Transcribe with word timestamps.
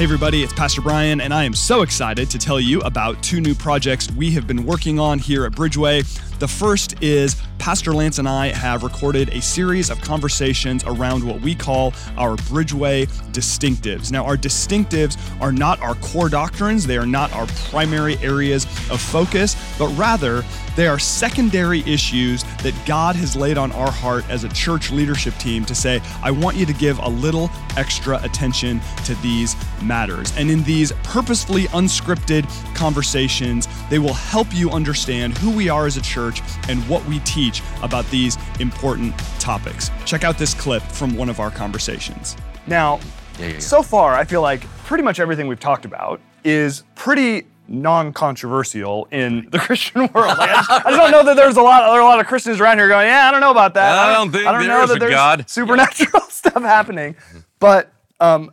Hey, 0.00 0.04
everybody, 0.04 0.42
it's 0.42 0.54
Pastor 0.54 0.80
Brian, 0.80 1.20
and 1.20 1.34
I 1.34 1.44
am 1.44 1.52
so 1.52 1.82
excited 1.82 2.30
to 2.30 2.38
tell 2.38 2.58
you 2.58 2.80
about 2.80 3.22
two 3.22 3.38
new 3.38 3.54
projects 3.54 4.10
we 4.12 4.30
have 4.30 4.46
been 4.46 4.64
working 4.64 4.98
on 4.98 5.18
here 5.18 5.44
at 5.44 5.52
Bridgeway. 5.52 6.29
The 6.40 6.48
first 6.48 7.02
is 7.02 7.36
Pastor 7.58 7.92
Lance 7.92 8.18
and 8.18 8.26
I 8.26 8.46
have 8.48 8.82
recorded 8.82 9.28
a 9.28 9.42
series 9.42 9.90
of 9.90 10.00
conversations 10.00 10.82
around 10.84 11.22
what 11.22 11.42
we 11.42 11.54
call 11.54 11.92
our 12.16 12.36
Bridgeway 12.36 13.06
distinctives. 13.32 14.10
Now, 14.10 14.24
our 14.24 14.38
distinctives 14.38 15.18
are 15.42 15.52
not 15.52 15.78
our 15.82 15.94
core 15.96 16.30
doctrines, 16.30 16.86
they 16.86 16.96
are 16.96 17.04
not 17.04 17.30
our 17.34 17.46
primary 17.68 18.16
areas 18.20 18.64
of 18.90 19.02
focus, 19.02 19.54
but 19.78 19.88
rather 19.88 20.42
they 20.76 20.86
are 20.86 20.98
secondary 20.98 21.80
issues 21.80 22.44
that 22.62 22.74
God 22.86 23.14
has 23.16 23.36
laid 23.36 23.58
on 23.58 23.72
our 23.72 23.90
heart 23.90 24.24
as 24.30 24.44
a 24.44 24.48
church 24.48 24.90
leadership 24.90 25.36
team 25.36 25.66
to 25.66 25.74
say, 25.74 26.00
I 26.22 26.30
want 26.30 26.56
you 26.56 26.64
to 26.64 26.72
give 26.72 26.98
a 27.00 27.08
little 27.08 27.50
extra 27.76 28.18
attention 28.22 28.80
to 29.04 29.14
these 29.16 29.54
matters. 29.82 30.32
And 30.38 30.50
in 30.50 30.62
these 30.62 30.92
purposefully 31.02 31.64
unscripted 31.64 32.48
conversations, 32.74 33.68
they 33.90 33.98
will 33.98 34.14
help 34.14 34.46
you 34.54 34.70
understand 34.70 35.36
who 35.36 35.50
we 35.50 35.68
are 35.68 35.84
as 35.84 35.98
a 35.98 36.02
church 36.02 36.29
and 36.68 36.86
what 36.88 37.04
we 37.06 37.18
teach 37.20 37.62
about 37.82 38.06
these 38.10 38.36
important 38.60 39.16
topics. 39.40 39.90
Check 40.04 40.22
out 40.24 40.38
this 40.38 40.54
clip 40.54 40.82
from 40.82 41.16
one 41.16 41.28
of 41.28 41.40
our 41.40 41.50
conversations. 41.50 42.36
Now, 42.66 43.00
Yeah, 43.38 43.46
yeah, 43.46 43.52
yeah. 43.54 43.58
so 43.58 43.82
far, 43.82 44.14
I 44.14 44.24
feel 44.24 44.42
like 44.42 44.62
pretty 44.84 45.02
much 45.02 45.18
everything 45.18 45.46
we've 45.48 45.58
talked 45.60 45.84
about 45.84 46.20
is 46.44 46.84
pretty 46.94 47.46
non-controversial 47.68 49.06
in 49.10 49.48
the 49.50 49.58
Christian 49.66 50.00
world. 50.12 50.38
Like, 50.38 50.50
I, 50.50 50.54
just, 50.56 50.70
I 50.70 50.76
just 50.90 50.96
don't 50.96 51.10
know 51.10 51.24
that 51.24 51.36
there's 51.36 51.56
a 51.56 51.62
lot. 51.62 51.80
There 51.90 52.00
are 52.00 52.02
a 52.02 52.04
lot 52.04 52.20
of 52.20 52.26
Christians 52.26 52.60
around 52.60 52.78
here 52.78 52.88
going, 52.88 53.06
"Yeah, 53.06 53.28
I 53.28 53.30
don't 53.30 53.40
know 53.40 53.50
about 53.50 53.74
that. 53.74 53.98
I 53.98 54.12
don't 54.12 54.30
think 54.32 54.46
I 54.46 54.52
don't 54.52 54.66
know 54.66 54.78
there's 54.78 54.90
that 54.90 55.00
there's 55.00 55.12
God." 55.12 55.48
supernatural 55.48 56.22
stuff 56.28 56.62
happening." 56.62 57.16
But 57.58 57.92
um, 58.18 58.52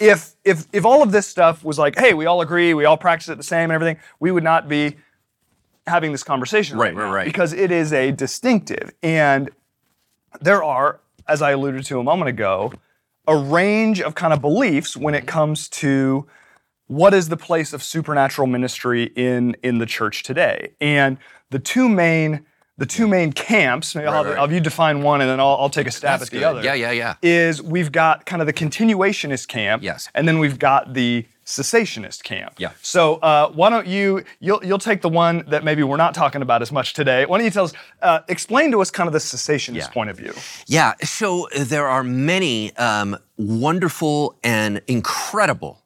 if 0.00 0.34
if 0.44 0.66
if 0.72 0.84
all 0.84 1.02
of 1.02 1.10
this 1.12 1.26
stuff 1.26 1.64
was 1.64 1.78
like, 1.78 1.98
"Hey, 1.98 2.14
we 2.14 2.26
all 2.26 2.40
agree, 2.40 2.74
we 2.74 2.84
all 2.84 2.96
practice 2.96 3.28
it 3.28 3.36
the 3.36 3.42
same 3.42 3.64
and 3.64 3.72
everything," 3.72 3.96
we 4.20 4.30
would 4.30 4.44
not 4.44 4.68
be 4.68 4.96
having 5.90 6.12
this 6.12 6.22
conversation 6.22 6.78
Right, 6.78 6.94
right, 6.94 7.04
right, 7.04 7.12
right. 7.12 7.24
because 7.26 7.52
it 7.52 7.70
is 7.70 7.92
a 7.92 8.10
distinctive 8.12 8.92
and 9.02 9.50
there 10.40 10.62
are, 10.62 11.00
as 11.28 11.42
I 11.42 11.50
alluded 11.50 11.84
to 11.86 11.98
a 11.98 12.04
moment 12.04 12.28
ago, 12.28 12.72
a 13.26 13.36
range 13.36 14.00
of 14.00 14.14
kind 14.14 14.32
of 14.32 14.40
beliefs 14.40 14.96
when 14.96 15.14
it 15.14 15.26
comes 15.26 15.68
to 15.68 16.26
what 16.86 17.12
is 17.14 17.28
the 17.28 17.36
place 17.36 17.72
of 17.72 17.82
supernatural 17.82 18.46
ministry 18.46 19.04
in 19.16 19.56
in 19.62 19.78
the 19.78 19.86
church 19.86 20.22
today. 20.22 20.72
And 20.80 21.18
the 21.50 21.58
two 21.58 21.88
main 21.88 22.44
the 22.78 22.86
two 22.86 23.06
main 23.06 23.30
camps, 23.32 23.94
maybe 23.94 24.06
I'll, 24.08 24.24
have, 24.24 24.26
right. 24.26 24.38
I'll 24.38 24.50
you 24.50 24.58
define 24.58 25.02
one 25.02 25.20
and 25.20 25.28
then 25.28 25.38
I'll, 25.38 25.56
I'll 25.60 25.68
take 25.68 25.86
a 25.86 25.90
stab 25.90 26.20
That's 26.20 26.30
at 26.30 26.32
the 26.32 26.38
good. 26.38 26.44
other. 26.46 26.62
Yeah, 26.64 26.72
yeah, 26.74 26.90
yeah. 26.92 27.14
Is 27.22 27.60
we've 27.62 27.92
got 27.92 28.24
kind 28.24 28.40
of 28.40 28.46
the 28.46 28.54
continuationist 28.54 29.48
camp, 29.48 29.82
Yes. 29.82 30.08
and 30.14 30.26
then 30.26 30.38
we've 30.38 30.58
got 30.58 30.94
the 30.94 31.26
cessationist 31.50 32.22
camp. 32.22 32.54
Yeah. 32.58 32.72
So 32.82 33.14
uh, 33.16 33.50
why 33.50 33.70
don't 33.70 33.86
you 33.86 34.24
you'll 34.38 34.64
you'll 34.64 34.78
take 34.90 35.00
the 35.02 35.08
one 35.08 35.44
that 35.48 35.64
maybe 35.64 35.82
we're 35.82 35.96
not 36.06 36.14
talking 36.14 36.42
about 36.42 36.62
as 36.62 36.70
much 36.72 36.92
today. 36.94 37.26
Why 37.26 37.38
don't 37.38 37.44
you 37.44 37.50
tell 37.50 37.64
us 37.64 37.72
uh, 38.02 38.20
explain 38.28 38.70
to 38.72 38.80
us 38.80 38.90
kind 38.90 39.06
of 39.08 39.12
the 39.12 39.18
cessationist 39.18 39.76
Yeah. 39.76 39.88
point 39.88 40.10
of 40.10 40.16
view? 40.16 40.32
Yeah, 40.66 40.94
so 41.02 41.48
there 41.56 41.86
are 41.88 42.04
many 42.04 42.74
um, 42.76 43.16
wonderful 43.36 44.36
and 44.44 44.80
incredible 44.86 45.82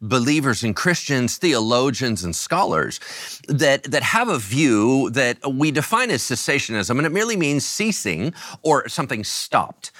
believers 0.00 0.62
and 0.62 0.76
Christians, 0.76 1.38
theologians 1.38 2.24
and 2.24 2.34
scholars 2.36 3.00
that 3.48 3.84
that 3.84 4.02
have 4.02 4.28
a 4.28 4.38
view 4.38 5.10
that 5.10 5.36
we 5.52 5.70
define 5.70 6.10
as 6.10 6.22
cessationism, 6.22 6.98
and 6.98 7.06
it 7.06 7.12
merely 7.12 7.36
means 7.36 7.64
ceasing 7.66 8.32
or 8.62 8.88
something 8.88 9.24
stopped. 9.24 9.90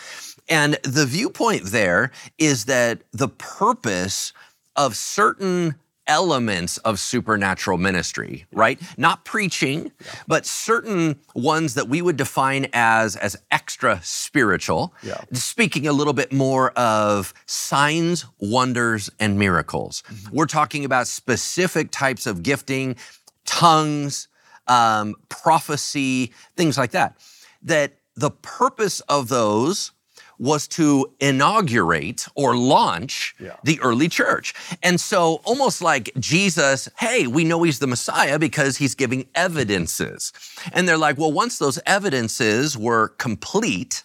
And 0.47 0.75
the 0.83 1.07
viewpoint 1.07 1.63
there 1.79 2.11
is 2.37 2.67
that 2.67 3.01
the 3.13 3.29
purpose 3.29 4.35
of 4.77 4.97
certain 4.97 5.77
elements 6.07 6.79
of 6.79 6.99
supernatural 6.99 7.79
ministry, 7.79 8.47
right? 8.53 8.81
Not 8.97 9.25
preaching, 9.25 9.93
but 10.27 10.45
certain 10.47 11.19
ones 11.35 11.75
that 11.75 11.89
we 11.89 12.03
would 12.03 12.17
define 12.17 12.67
as 12.73 13.17
as 13.17 13.37
extra 13.51 14.01
spiritual. 14.03 14.95
Yeah. 15.03 15.21
Speaking 15.33 15.87
a 15.87 15.93
little 15.93 16.13
bit 16.13 16.33
more 16.33 16.71
of 16.73 17.33
signs, 17.47 18.27
wonders 18.39 19.11
and 19.19 19.39
miracles. 19.39 20.03
We're 20.31 20.47
talking 20.47 20.85
about 20.85 21.07
specific 21.07 21.91
types 21.91 22.27
of 22.27 22.43
gifting, 22.43 22.97
tongues, 23.45 24.29
um, 24.67 25.15
prophecy, 25.29 26.33
things 26.57 26.77
like 26.77 26.91
that. 26.93 27.17
That 27.63 27.95
the 28.15 28.31
purpose 28.31 29.01
of 29.01 29.29
those 29.29 29.93
was 30.39 30.67
to 30.69 31.07
inaugurate 31.21 32.27
or 32.35 32.57
launch 32.57 33.35
Yeah. 33.39 33.57
the 33.65 33.81
early 33.81 34.09
church. 34.09 34.55
And 34.83 35.01
so, 35.01 35.41
almost 35.45 35.81
like 35.83 36.11
Jesus, 36.19 36.89
hey, 36.99 37.27
we 37.27 37.45
know 37.45 37.63
he's 37.63 37.79
the 37.79 37.87
Messiah 37.87 38.39
because 38.39 38.77
he's 38.79 38.95
giving 38.95 39.27
evidences. 39.35 40.33
And 40.73 40.89
they're 40.89 40.99
like, 40.99 41.19
well, 41.19 41.33
once 41.33 41.59
those 41.59 41.79
evidences 41.87 42.77
were 42.77 43.09
complete, 43.19 44.03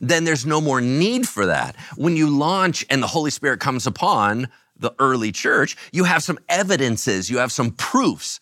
then 0.00 0.24
there's 0.24 0.44
no 0.46 0.60
more 0.60 0.80
need 0.80 1.28
for 1.28 1.46
that. 1.46 1.76
When 1.96 2.16
you 2.16 2.28
launch 2.28 2.84
and 2.90 3.02
the 3.02 3.06
Holy 3.06 3.30
Spirit 3.30 3.60
comes 3.60 3.86
upon 3.86 4.48
the 4.76 4.92
early 4.98 5.30
church, 5.32 5.76
you 5.92 6.04
have 6.04 6.22
some 6.22 6.38
evidences, 6.48 7.30
you 7.30 7.38
have 7.38 7.52
some 7.52 7.70
proofs. 7.72 8.40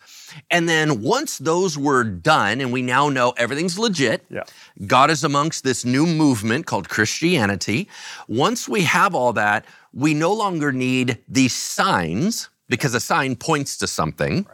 And 0.49 0.67
then 0.67 1.01
once 1.01 1.37
those 1.37 1.77
were 1.77 2.03
done, 2.03 2.61
and 2.61 2.71
we 2.71 2.81
now 2.81 3.09
know 3.09 3.33
everything's 3.37 3.77
legit, 3.79 4.25
Yeah. 4.29 4.43
God 4.87 5.09
is 5.09 5.23
amongst 5.23 5.63
this 5.63 5.85
new 5.85 6.05
movement 6.05 6.65
called 6.65 6.89
Christianity. 6.89 7.87
Once 8.27 8.67
we 8.69 8.83
have 8.83 9.15
all 9.15 9.33
that, 9.33 9.65
we 9.93 10.13
no 10.13 10.33
longer 10.33 10.71
need 10.71 11.17
these 11.27 11.53
signs 11.53 12.49
because 12.67 12.93
a 12.93 12.99
sign 12.99 13.35
points 13.35 13.77
to 13.77 13.87
something. 13.87 14.45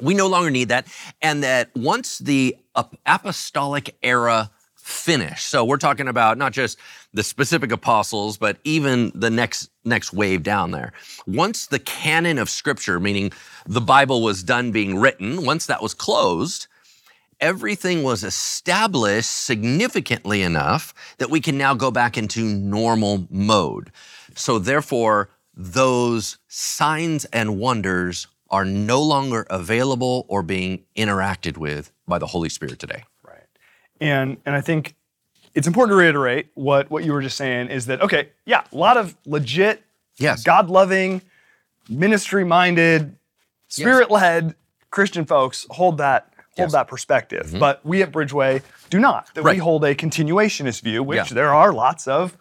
We 0.00 0.14
no 0.14 0.28
longer 0.28 0.50
need 0.50 0.68
that. 0.68 0.86
And 1.20 1.42
that 1.42 1.70
once 1.74 2.18
the 2.18 2.56
apostolic 3.06 3.96
era 4.02 4.50
finished, 4.90 5.46
so 5.46 5.64
we're 5.64 5.76
talking 5.76 6.08
about 6.08 6.38
not 6.38 6.52
just 6.52 6.78
the 7.12 7.22
specific 7.22 7.72
apostles, 7.72 8.36
but 8.36 8.58
even 8.64 9.12
the 9.14 9.30
next 9.30 9.70
next 9.84 10.12
wave 10.12 10.42
down 10.42 10.70
there. 10.70 10.92
Once 11.26 11.66
the 11.66 11.78
canon 11.78 12.38
of 12.38 12.50
scripture, 12.50 13.00
meaning 13.00 13.32
the 13.66 13.80
Bible 13.80 14.22
was 14.22 14.42
done 14.42 14.72
being 14.72 14.98
written, 14.98 15.44
once 15.44 15.66
that 15.66 15.82
was 15.82 15.94
closed, 15.94 16.66
everything 17.40 18.02
was 18.02 18.22
established 18.22 19.30
significantly 19.30 20.42
enough 20.42 20.94
that 21.18 21.30
we 21.30 21.40
can 21.40 21.56
now 21.56 21.74
go 21.74 21.90
back 21.90 22.18
into 22.18 22.44
normal 22.44 23.26
mode. 23.30 23.90
So, 24.34 24.58
therefore, 24.58 25.30
those 25.54 26.38
signs 26.48 27.24
and 27.26 27.58
wonders 27.58 28.26
are 28.50 28.64
no 28.64 29.02
longer 29.02 29.46
available 29.48 30.26
or 30.28 30.42
being 30.42 30.84
interacted 30.96 31.56
with 31.56 31.92
by 32.06 32.18
the 32.18 32.26
Holy 32.26 32.48
Spirit 32.48 32.78
today. 32.78 33.04
And 34.00 34.38
and 34.46 34.54
I 34.54 34.60
think 34.60 34.94
it's 35.54 35.66
important 35.66 35.92
to 35.92 35.96
reiterate 35.96 36.48
what 36.54 36.90
what 36.90 37.04
you 37.04 37.12
were 37.12 37.20
just 37.22 37.36
saying 37.36 37.68
is 37.68 37.86
that 37.86 38.00
okay, 38.02 38.30
yeah, 38.46 38.64
a 38.72 38.76
lot 38.76 38.96
of 38.96 39.16
legit, 39.26 39.82
Yes. 40.18 40.42
God-loving, 40.42 41.22
ministry-minded, 41.88 43.16
spirit-led 43.68 44.54
Christian 44.90 45.24
folks 45.24 45.66
hold 45.70 45.98
that 45.98 46.32
hold 46.56 46.66
Yes. 46.68 46.72
that 46.72 46.88
perspective. 46.88 47.46
Mm-hmm. 47.46 47.58
But 47.60 47.84
we 47.86 48.02
at 48.02 48.10
Bridgeway 48.12 48.62
do 48.90 48.98
not. 48.98 49.32
That 49.34 49.42
Right. 49.44 49.54
we 49.54 49.58
hold 49.60 49.84
a 49.84 49.94
continuationist 49.94 50.82
view, 50.82 51.02
which 51.02 51.16
Yeah. 51.30 51.34
there 51.34 51.54
are 51.54 51.72
lots 51.72 52.08
of 52.08 52.36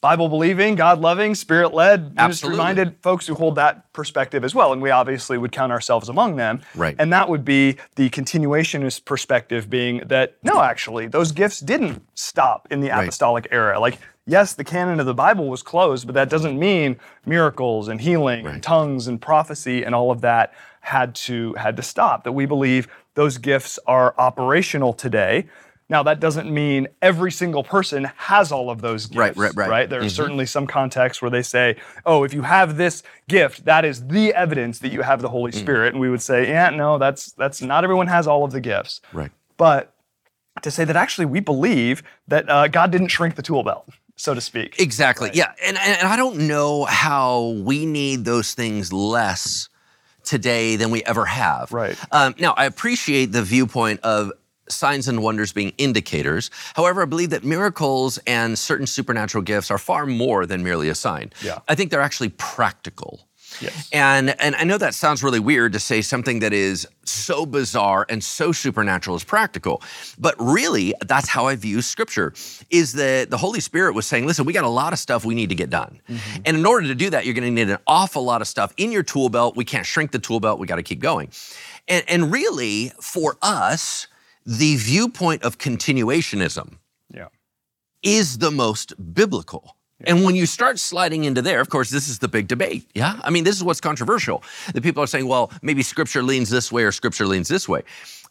Bible 0.00 0.30
believing, 0.30 0.76
God 0.76 1.00
loving, 1.00 1.34
spirit 1.34 1.74
led, 1.74 2.14
ministry 2.14 2.56
minded 2.56 2.96
folks 3.02 3.26
who 3.26 3.34
hold 3.34 3.56
that 3.56 3.92
perspective 3.92 4.44
as 4.44 4.54
well. 4.54 4.72
And 4.72 4.80
we 4.80 4.90
obviously 4.90 5.36
would 5.36 5.52
count 5.52 5.72
ourselves 5.72 6.08
among 6.08 6.36
them. 6.36 6.62
Right. 6.74 6.96
And 6.98 7.12
that 7.12 7.28
would 7.28 7.44
be 7.44 7.76
the 7.96 8.08
continuationist 8.08 9.04
perspective 9.04 9.68
being 9.68 9.98
that 10.06 10.36
no, 10.42 10.62
actually, 10.62 11.06
those 11.06 11.32
gifts 11.32 11.60
didn't 11.60 12.02
stop 12.14 12.66
in 12.70 12.80
the 12.80 12.88
Right. 12.88 13.02
apostolic 13.02 13.46
era. 13.50 13.78
Like, 13.78 13.98
yes, 14.26 14.54
the 14.54 14.64
canon 14.64 15.00
of 15.00 15.06
the 15.06 15.14
Bible 15.14 15.48
was 15.48 15.62
closed, 15.62 16.06
but 16.06 16.14
that 16.14 16.30
doesn't 16.30 16.58
mean 16.58 16.96
miracles 17.26 17.88
and 17.88 18.00
healing 18.00 18.46
and 18.46 18.62
tongues 18.62 19.06
and 19.06 19.20
prophecy 19.20 19.84
and 19.84 19.94
all 19.94 20.10
of 20.10 20.22
that 20.22 20.54
had 20.80 21.14
to 21.14 21.52
had 21.54 21.76
to 21.76 21.82
stop. 21.82 22.24
That 22.24 22.32
we 22.32 22.46
believe 22.46 22.88
those 23.16 23.36
gifts 23.36 23.78
are 23.86 24.14
operational 24.16 24.94
today. 24.94 25.46
Now 25.90 26.04
that 26.04 26.20
doesn't 26.20 26.48
mean 26.48 26.86
every 27.02 27.32
single 27.32 27.64
person 27.64 28.04
has 28.16 28.52
all 28.52 28.70
of 28.70 28.80
those 28.80 29.06
gifts. 29.06 29.18
Right, 29.18 29.36
right, 29.36 29.52
right. 29.56 29.68
Right. 29.68 29.90
There 29.90 30.00
are 30.00 30.08
certainly 30.08 30.46
some 30.46 30.68
contexts 30.68 31.20
where 31.20 31.32
they 31.32 31.42
say, 31.42 31.76
"Oh, 32.06 32.22
if 32.22 32.32
you 32.32 32.42
have 32.42 32.76
this 32.76 33.02
gift, 33.28 33.64
that 33.64 33.84
is 33.84 34.06
the 34.06 34.32
evidence 34.32 34.78
that 34.78 34.92
you 34.92 35.02
have 35.02 35.20
the 35.20 35.28
Holy 35.28 35.50
Spirit." 35.50 35.92
And 35.92 36.00
we 36.00 36.08
would 36.08 36.22
say, 36.22 36.48
"Yeah, 36.48 36.70
no, 36.70 36.96
that's 36.96 37.32
that's 37.32 37.60
not 37.60 37.82
everyone 37.82 38.06
has 38.06 38.28
all 38.28 38.44
of 38.44 38.52
the 38.52 38.60
gifts." 38.60 39.00
Right. 39.12 39.32
But 39.56 39.92
to 40.62 40.70
say 40.70 40.84
that 40.84 40.94
actually 40.94 41.26
we 41.26 41.40
believe 41.40 42.04
that 42.28 42.48
uh, 42.48 42.68
God 42.68 42.92
didn't 42.92 43.08
shrink 43.08 43.34
the 43.34 43.42
tool 43.42 43.64
belt, 43.64 43.88
so 44.14 44.32
to 44.32 44.40
speak. 44.40 44.78
Exactly. 44.78 45.30
Yeah. 45.34 45.52
And, 45.66 45.76
and 45.76 45.98
and 45.98 46.08
I 46.08 46.16
don't 46.16 46.46
know 46.46 46.84
how 46.84 47.56
we 47.64 47.84
need 47.84 48.24
those 48.24 48.54
things 48.54 48.92
less 48.92 49.68
today 50.22 50.76
than 50.76 50.90
we 50.90 51.02
ever 51.04 51.24
have. 51.24 51.72
Right. 51.72 51.98
Um, 52.12 52.34
now, 52.38 52.54
I 52.56 52.66
appreciate 52.66 53.32
the 53.32 53.42
viewpoint 53.42 54.00
of 54.00 54.32
signs 54.70 55.08
and 55.08 55.22
wonders 55.22 55.52
being 55.52 55.72
indicators. 55.78 56.50
However, 56.74 57.02
I 57.02 57.06
believe 57.06 57.30
that 57.30 57.44
miracles 57.44 58.18
and 58.26 58.58
certain 58.58 58.86
supernatural 58.86 59.42
gifts 59.42 59.70
are 59.70 59.78
far 59.78 60.06
more 60.06 60.46
than 60.46 60.62
merely 60.62 60.88
a 60.88 60.94
sign. 60.94 61.32
Yeah. 61.42 61.58
I 61.68 61.74
think 61.74 61.90
they're 61.90 62.00
actually 62.00 62.30
practical. 62.30 63.20
Yes. 63.60 63.88
And 63.92 64.40
and 64.40 64.54
I 64.54 64.64
know 64.64 64.78
that 64.78 64.94
sounds 64.94 65.22
really 65.22 65.40
weird 65.40 65.72
to 65.72 65.80
say 65.80 66.02
something 66.02 66.40
that 66.40 66.52
is 66.52 66.86
so 67.04 67.44
bizarre 67.44 68.06
and 68.08 68.22
so 68.22 68.52
supernatural 68.52 69.16
is 69.16 69.24
practical. 69.24 69.82
But 70.18 70.34
really, 70.38 70.94
that's 71.06 71.28
how 71.28 71.46
I 71.46 71.56
view 71.56 71.82
scripture 71.82 72.32
is 72.70 72.92
that 72.92 73.30
the 73.30 73.36
Holy 73.36 73.60
Spirit 73.60 73.94
was 73.94 74.06
saying, 74.06 74.26
listen, 74.26 74.44
we 74.44 74.52
got 74.52 74.64
a 74.64 74.68
lot 74.68 74.92
of 74.92 74.98
stuff 74.98 75.24
we 75.24 75.34
need 75.34 75.48
to 75.48 75.54
get 75.54 75.70
done. 75.70 76.00
Mm-hmm. 76.08 76.42
And 76.44 76.56
in 76.58 76.66
order 76.66 76.86
to 76.86 76.94
do 76.94 77.10
that, 77.10 77.24
you're 77.24 77.34
going 77.34 77.44
to 77.44 77.50
need 77.50 77.70
an 77.70 77.78
awful 77.86 78.22
lot 78.22 78.40
of 78.40 78.48
stuff 78.48 78.72
in 78.76 78.92
your 78.92 79.02
tool 79.02 79.28
belt. 79.28 79.56
We 79.56 79.64
can't 79.64 79.86
shrink 79.86 80.12
the 80.12 80.18
tool 80.18 80.40
belt. 80.40 80.60
We 80.60 80.66
got 80.66 80.76
to 80.76 80.82
keep 80.82 81.00
going. 81.00 81.30
And, 81.88 82.04
and 82.08 82.32
really, 82.32 82.92
for 83.00 83.36
us, 83.42 84.06
the 84.46 84.76
viewpoint 84.76 85.42
of 85.42 85.58
continuationism 85.58 86.78
Yeah. 87.12 87.26
is 88.02 88.38
the 88.38 88.50
most 88.50 88.92
biblical. 89.14 89.76
And 90.04 90.24
when 90.24 90.34
you 90.34 90.46
start 90.46 90.78
sliding 90.78 91.24
into 91.24 91.42
there, 91.42 91.60
of 91.60 91.68
course, 91.68 91.90
this 91.90 92.08
is 92.08 92.20
the 92.20 92.28
big 92.28 92.48
debate. 92.48 92.88
Yeah. 92.94 93.20
I 93.22 93.28
mean, 93.28 93.44
this 93.44 93.56
is 93.56 93.62
what's 93.62 93.82
controversial. 93.82 94.42
The 94.72 94.80
people 94.80 95.02
are 95.02 95.06
saying, 95.06 95.26
well, 95.28 95.52
maybe 95.60 95.82
scripture 95.82 96.22
leans 96.22 96.48
this 96.48 96.72
way 96.72 96.84
or 96.84 96.92
scripture 96.92 97.26
leans 97.26 97.48
this 97.48 97.68
way. 97.68 97.82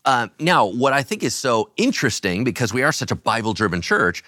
Uh, 0.03 0.29
now, 0.39 0.65
what 0.65 0.93
I 0.93 1.03
think 1.03 1.21
is 1.23 1.35
so 1.35 1.69
interesting, 1.77 2.43
because 2.43 2.73
we 2.73 2.81
are 2.81 2.91
such 2.91 3.11
a 3.11 3.15
Bible 3.15 3.53
driven 3.53 3.81
church, 3.81 4.23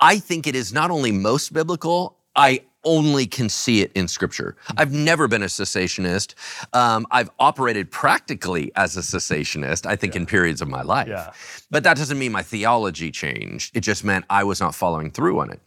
I 0.00 0.18
think 0.18 0.46
it 0.46 0.54
is 0.54 0.72
not 0.72 0.90
only 0.90 1.10
most 1.10 1.52
biblical, 1.54 2.18
I 2.36 2.60
only 2.88 3.26
can 3.26 3.50
see 3.50 3.82
it 3.82 3.92
in 3.94 4.08
scripture. 4.08 4.56
I've 4.78 4.92
never 4.92 5.28
been 5.28 5.42
a 5.42 5.46
cessationist. 5.46 6.34
Um, 6.72 7.06
I've 7.10 7.30
operated 7.38 7.90
practically 7.90 8.72
as 8.76 8.96
a 8.96 9.00
cessationist, 9.00 9.84
I 9.84 9.94
think, 9.94 10.16
in 10.16 10.24
periods 10.24 10.62
of 10.62 10.68
my 10.68 10.80
life. 10.80 11.08
Yeah. 11.08 11.32
But 11.70 11.82
that 11.84 11.98
doesn't 11.98 12.18
mean 12.18 12.32
my 12.32 12.42
theology 12.42 13.10
changed. 13.10 13.76
It 13.76 13.80
just 13.80 14.04
meant 14.04 14.24
I 14.30 14.42
was 14.42 14.58
not 14.58 14.74
following 14.74 15.10
through 15.10 15.38
on 15.38 15.50
it. 15.50 15.60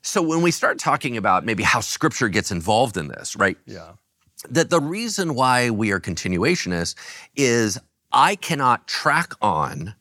So 0.00 0.22
when 0.22 0.40
we 0.40 0.50
start 0.50 0.78
talking 0.78 1.18
about 1.18 1.44
maybe 1.44 1.62
how 1.62 1.80
scripture 1.80 2.30
gets 2.30 2.50
involved 2.50 2.96
in 2.96 3.08
this, 3.08 3.36
right? 3.36 3.58
Yeah. 3.66 3.92
That 4.48 4.70
the 4.70 4.80
reason 4.80 5.34
why 5.34 5.68
we 5.68 5.92
are 5.92 6.00
continuationists 6.00 6.94
is 7.34 7.78
I 8.12 8.36
cannot 8.36 8.86
track 8.86 9.34
on 9.42 9.94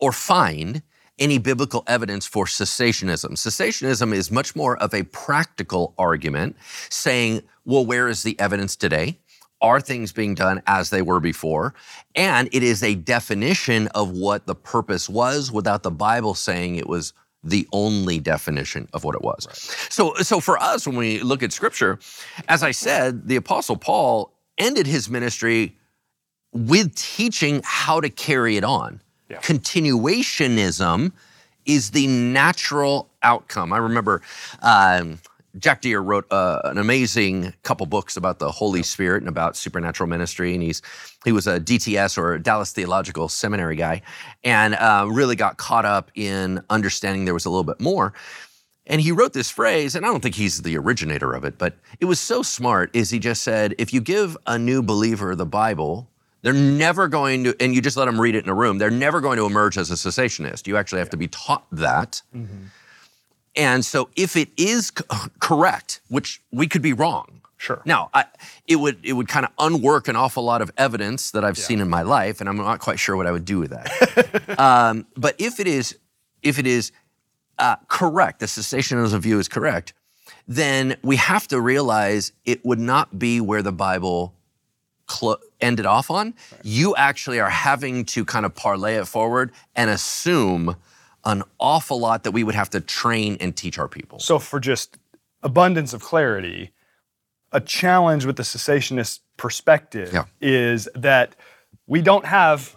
or 0.00 0.10
find 0.10 0.82
any 1.18 1.38
biblical 1.38 1.84
evidence 1.86 2.26
for 2.26 2.44
cessationism. 2.44 3.32
Cessationism 3.32 4.12
is 4.12 4.30
much 4.30 4.54
more 4.54 4.76
of 4.78 4.94
a 4.94 5.02
practical 5.04 5.94
argument 5.98 6.56
saying, 6.88 7.42
well, 7.64 7.84
where 7.84 8.08
is 8.08 8.22
the 8.22 8.38
evidence 8.40 8.76
today? 8.76 9.18
Are 9.60 9.80
things 9.80 10.12
being 10.12 10.34
done 10.34 10.62
as 10.66 10.90
they 10.90 11.02
were 11.02 11.20
before? 11.20 11.74
And 12.14 12.48
it 12.52 12.62
is 12.62 12.82
a 12.82 12.94
definition 12.94 13.88
of 13.88 14.12
what 14.12 14.46
the 14.46 14.54
purpose 14.54 15.08
was 15.08 15.50
without 15.50 15.82
the 15.82 15.90
Bible 15.90 16.34
saying 16.34 16.76
it 16.76 16.88
was 16.88 17.12
the 17.42 17.68
only 17.72 18.18
definition 18.20 18.88
of 18.92 19.04
what 19.04 19.14
it 19.14 19.22
was. 19.22 19.46
So, 19.90 20.14
so 20.14 20.40
for 20.40 20.58
us, 20.58 20.86
when 20.86 20.96
we 20.96 21.20
look 21.20 21.42
at 21.42 21.52
scripture, 21.52 21.98
as 22.48 22.62
I 22.62 22.70
said, 22.70 23.28
the 23.28 23.36
apostle 23.36 23.76
Paul 23.76 24.32
ended 24.58 24.86
his 24.86 25.08
ministry 25.08 25.76
with 26.52 26.94
teaching 26.94 27.60
how 27.64 28.00
to 28.00 28.10
carry 28.10 28.56
it 28.56 28.64
on. 28.64 29.00
Yeah. 29.28 29.38
Continuationism 29.38 31.12
is 31.66 31.90
the 31.90 32.06
natural 32.06 33.10
outcome. 33.22 33.72
I 33.72 33.78
remember 33.78 34.22
um, 34.62 35.20
Jack 35.58 35.82
Deere 35.82 36.00
wrote 36.00 36.30
uh, 36.32 36.60
an 36.64 36.78
amazing 36.78 37.52
couple 37.62 37.86
books 37.86 38.16
about 38.16 38.38
the 38.38 38.50
Holy 38.50 38.82
Spirit 38.82 39.22
and 39.22 39.28
about 39.28 39.56
supernatural 39.56 40.08
ministry, 40.08 40.54
and 40.54 40.62
he's 40.62 40.82
he 41.24 41.32
was 41.32 41.46
a 41.46 41.60
DTS 41.60 42.16
or 42.18 42.38
Dallas 42.38 42.72
Theological 42.72 43.28
Seminary 43.28 43.76
guy, 43.76 44.02
and 44.44 44.74
uh, 44.74 45.06
really 45.10 45.36
got 45.36 45.56
caught 45.56 45.84
up 45.84 46.10
in 46.14 46.62
understanding 46.70 47.24
there 47.24 47.34
was 47.34 47.46
a 47.46 47.50
little 47.50 47.64
bit 47.64 47.80
more. 47.80 48.14
And 48.86 49.02
he 49.02 49.12
wrote 49.12 49.34
this 49.34 49.50
phrase, 49.50 49.94
and 49.94 50.06
I 50.06 50.08
don't 50.08 50.22
think 50.22 50.34
he's 50.34 50.62
the 50.62 50.78
originator 50.78 51.34
of 51.34 51.44
it, 51.44 51.58
but 51.58 51.76
it 52.00 52.06
was 52.06 52.18
so 52.18 52.42
smart. 52.42 52.90
Is 52.94 53.10
he 53.10 53.18
just 53.18 53.42
said, 53.42 53.74
if 53.76 53.92
you 53.92 54.00
give 54.00 54.34
a 54.46 54.58
new 54.58 54.82
believer 54.82 55.34
the 55.34 55.44
Bible, 55.44 56.08
they're 56.42 56.52
never 56.52 57.08
going 57.08 57.44
to, 57.44 57.56
and 57.60 57.74
you 57.74 57.80
just 57.80 57.96
let 57.96 58.04
them 58.06 58.20
read 58.20 58.34
it 58.34 58.44
in 58.44 58.50
a 58.50 58.54
room, 58.54 58.78
they're 58.78 58.90
never 58.90 59.20
going 59.20 59.38
to 59.38 59.46
emerge 59.46 59.76
as 59.76 59.90
a 59.90 59.94
cessationist. 59.94 60.66
You 60.66 60.76
actually 60.76 61.00
have 61.00 61.10
to 61.10 61.16
be 61.16 61.28
taught 61.28 61.66
that. 61.72 62.22
And 63.56 63.84
so 63.84 64.08
if 64.14 64.36
it 64.36 64.50
is 64.56 64.92
c- 64.96 65.04
correct, 65.40 66.00
which 66.08 66.40
we 66.52 66.68
could 66.68 66.82
be 66.82 66.92
wrong. 66.92 67.40
Sure. 67.56 67.82
Now, 67.84 68.08
I, 68.14 68.24
it 68.68 68.76
would 68.76 69.00
it 69.02 69.14
would 69.14 69.26
kind 69.26 69.44
of 69.44 69.50
unwork 69.58 70.06
an 70.06 70.14
awful 70.14 70.44
lot 70.44 70.62
of 70.62 70.70
evidence 70.76 71.32
that 71.32 71.44
I've 71.44 71.58
seen 71.58 71.80
in 71.80 71.88
my 71.88 72.02
life, 72.02 72.40
and 72.40 72.48
I'm 72.48 72.56
not 72.56 72.78
quite 72.78 73.00
sure 73.00 73.16
what 73.16 73.26
I 73.26 73.32
would 73.32 73.44
do 73.44 73.58
with 73.58 73.70
that. 73.70 74.54
um, 74.60 75.06
but 75.16 75.34
if 75.40 75.58
it 75.58 75.66
is 75.66 75.98
if 76.44 76.60
it 76.60 76.68
is 76.68 76.92
uh, 77.58 77.74
correct, 77.88 78.38
the 78.38 78.46
cessationism 78.46 79.18
view 79.18 79.40
is 79.40 79.48
correct, 79.48 79.92
then 80.46 80.96
we 81.02 81.16
have 81.16 81.48
to 81.48 81.60
realize 81.60 82.30
it 82.44 82.64
would 82.64 82.78
not 82.78 83.18
be 83.18 83.40
where 83.40 83.62
the 83.62 83.72
Bible 83.72 84.34
ended 85.60 85.86
off 85.86 86.10
on. 86.10 86.34
You 86.62 86.94
actually 86.96 87.40
are 87.40 87.50
having 87.50 88.04
to 88.06 88.24
kind 88.24 88.46
of 88.46 88.54
parlay 88.54 88.94
it 88.96 89.06
forward 89.06 89.52
and 89.74 89.90
assume 89.90 90.76
an 91.24 91.42
awful 91.58 91.98
lot 92.00 92.24
that 92.24 92.30
we 92.32 92.44
would 92.44 92.54
have 92.54 92.70
to 92.70 92.80
train 92.80 93.36
and 93.40 93.56
teach 93.56 93.78
our 93.78 93.88
people. 93.88 94.18
So, 94.20 94.38
for 94.38 94.60
just 94.60 94.98
abundance 95.42 95.92
of 95.92 96.02
clarity, 96.02 96.70
a 97.52 97.60
challenge 97.60 98.24
with 98.24 98.36
the 98.36 98.42
cessationist 98.42 99.20
perspective 99.36 100.12
Yeah. 100.12 100.24
is 100.40 100.88
that 100.94 101.34
we 101.86 102.02
don't 102.02 102.26
have 102.26 102.76